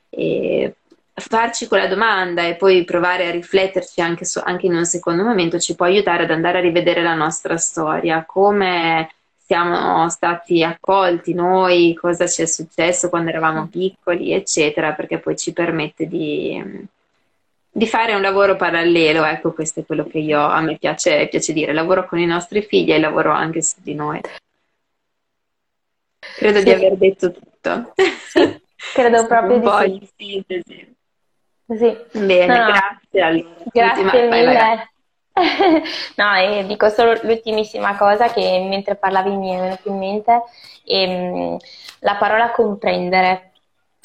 E 0.10 0.74
farci 1.20 1.68
quella 1.68 1.88
domanda 1.88 2.44
e 2.44 2.56
poi 2.56 2.84
provare 2.84 3.28
a 3.28 3.32
rifletterci 3.32 4.02
anche, 4.02 4.24
su, 4.24 4.40
anche 4.44 4.68
in 4.68 4.76
un 4.76 4.86
secondo 4.86 5.24
momento 5.24 5.60
ci 5.60 5.76
può 5.76 5.86
aiutare 5.86 6.24
ad 6.24 6.32
andare 6.32 6.60
a 6.60 6.62
rivedere 6.62 7.02
la 7.02 7.16
nostra 7.16 7.58
storia, 7.58 8.24
come 8.26 9.10
siamo 9.36 10.08
stati 10.10 10.64
accolti 10.64 11.34
noi, 11.34 11.96
cosa 11.96 12.28
ci 12.28 12.42
è 12.44 12.46
successo 12.46 13.10
quando 13.10 13.30
eravamo 13.30 13.68
piccoli, 13.68 14.34
eccetera, 14.34 14.94
perché 14.94 15.20
poi 15.20 15.38
ci 15.38 15.54
permette 15.54 16.06
di, 16.06 16.88
di 17.72 17.88
fare 17.88 18.14
un 18.14 18.22
lavoro 18.22 18.56
parallelo. 18.56 19.24
Ecco, 19.24 19.54
questo 19.54 19.80
è 19.80 19.86
quello 19.86 20.06
che 20.06 20.20
io, 20.20 20.42
a 20.42 20.62
me 20.62 20.78
piace, 20.78 21.28
piace 21.30 21.54
dire, 21.54 21.74
lavoro 21.74 22.06
con 22.06 22.20
i 22.20 22.26
nostri 22.26 22.62
figli 22.62 22.92
e 22.92 23.00
lavoro 23.00 23.32
anche 23.32 23.62
su 23.62 23.78
di 23.82 23.96
noi. 23.96 24.20
Credo 26.20 26.60
sì. 26.60 26.64
di 26.66 26.72
aver 26.72 26.98
detto 26.98 27.32
tutto. 27.32 27.94
Sì, 28.28 28.62
credo 28.94 29.26
proprio 29.28 29.88
di 29.88 30.10
sì. 30.16 30.96
Sì. 31.68 31.98
Bene, 32.14 32.58
no, 32.58 32.66
grazie. 32.66 33.22
Allora. 33.22 33.56
Grazie 33.72 34.04
Ultima, 34.04 34.36
mille. 34.36 34.90
No, 36.16 36.36
e 36.36 36.66
dico 36.66 36.90
solo 36.90 37.14
l'ultimissima 37.22 37.96
cosa 37.96 38.32
che 38.32 38.66
mentre 38.68 38.96
parlavi 38.96 39.36
mi 39.36 39.54
è 39.54 39.60
venuta 39.60 39.82
in 39.90 39.98
mente, 39.98 40.44
ehm, 40.86 41.58
la 42.00 42.16
parola 42.16 42.52
comprendere. 42.52 43.52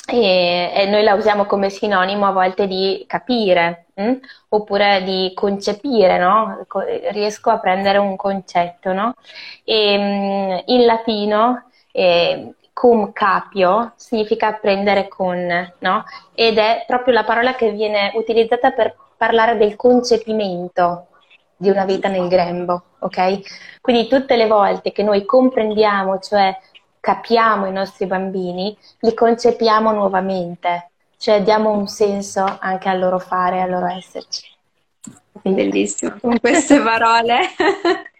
E, 0.05 0.73
e, 0.75 0.87
noi 0.87 1.05
la 1.05 1.15
usiamo 1.15 1.47
come 1.47 1.71
sinonimo 1.71 2.27
a 2.27 2.33
volte 2.33 2.67
di 2.67 3.05
capire 3.07 3.87
hm? 3.95 4.15
oppure 4.49 5.03
di 5.05 5.31
concepire, 5.33 6.19
no? 6.19 6.67
riesco 7.13 7.51
a 7.51 7.59
prendere 7.61 7.99
un 7.99 8.17
concetto. 8.17 8.93
No? 8.93 9.15
E, 9.65 9.93
ehm, 9.95 10.63
in 10.67 10.85
latino 10.85 11.71
eh, 11.93 12.55
cum 12.73 13.13
capio 13.13 13.93
significa 13.97 14.53
prendere 14.53 15.09
con, 15.09 15.73
no? 15.79 16.05
Ed 16.35 16.59
è 16.59 16.85
proprio 16.87 17.15
la 17.15 17.25
parola 17.25 17.55
che 17.55 17.71
viene 17.71 18.13
utilizzata 18.15 18.71
per 18.71 18.97
parlare 19.17 19.57
del 19.57 19.77
concepimento 19.77 21.09
di 21.57 21.71
una 21.71 21.85
vita 21.85 22.09
nel 22.09 22.29
grembo, 22.29 22.83
ok? 22.99 23.81
Quindi 23.81 24.09
tutte 24.09 24.37
le 24.37 24.47
volte 24.47 24.91
che 24.91 25.03
noi 25.03 25.25
comprendiamo, 25.25 26.19
cioè 26.19 26.57
capiamo 26.99 27.67
i 27.67 27.73
nostri 27.73 28.07
bambini, 28.07 28.77
li 29.01 29.15
concepiamo 29.15 29.93
nuovamente, 29.93 30.91
cioè 31.19 31.43
diamo 31.43 31.71
un 31.71 31.87
senso 31.87 32.45
anche 32.61 32.89
al 32.89 32.99
loro 32.99 33.19
fare, 33.19 33.61
al 33.61 33.71
loro 33.71 33.87
esserci. 33.87 34.51
Bellissimo, 35.43 36.17
con 36.21 36.39
queste 36.41 36.81
parole. 36.81 37.41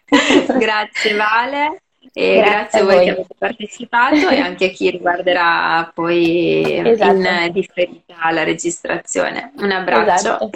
grazie 0.57 1.15
Vale. 1.15 1.81
E 2.11 2.35
grazie, 2.35 2.51
grazie 2.51 2.79
a 2.79 2.83
voi, 2.83 2.95
voi, 2.95 3.03
che 3.05 3.11
avete 3.11 3.35
partecipato 3.37 4.29
e 4.29 4.39
anche 4.39 4.65
a 4.65 4.69
chi 4.69 4.89
riguarderà 4.89 5.91
poi 5.93 6.81
esatto. 6.87 7.11
in 7.13 7.49
differita 7.51 8.31
la 8.31 8.43
registrazione. 8.43 9.51
Un 9.57 9.71
abbraccio. 9.71 10.11
Esatto. 10.13 10.49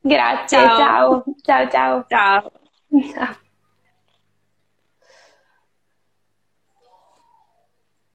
Grazie, 0.00 0.58
ciao. 0.58 1.24
Ciao, 1.42 1.68
ciao. 1.68 2.04
Ciao. 2.08 2.52
ciao. 3.12 3.36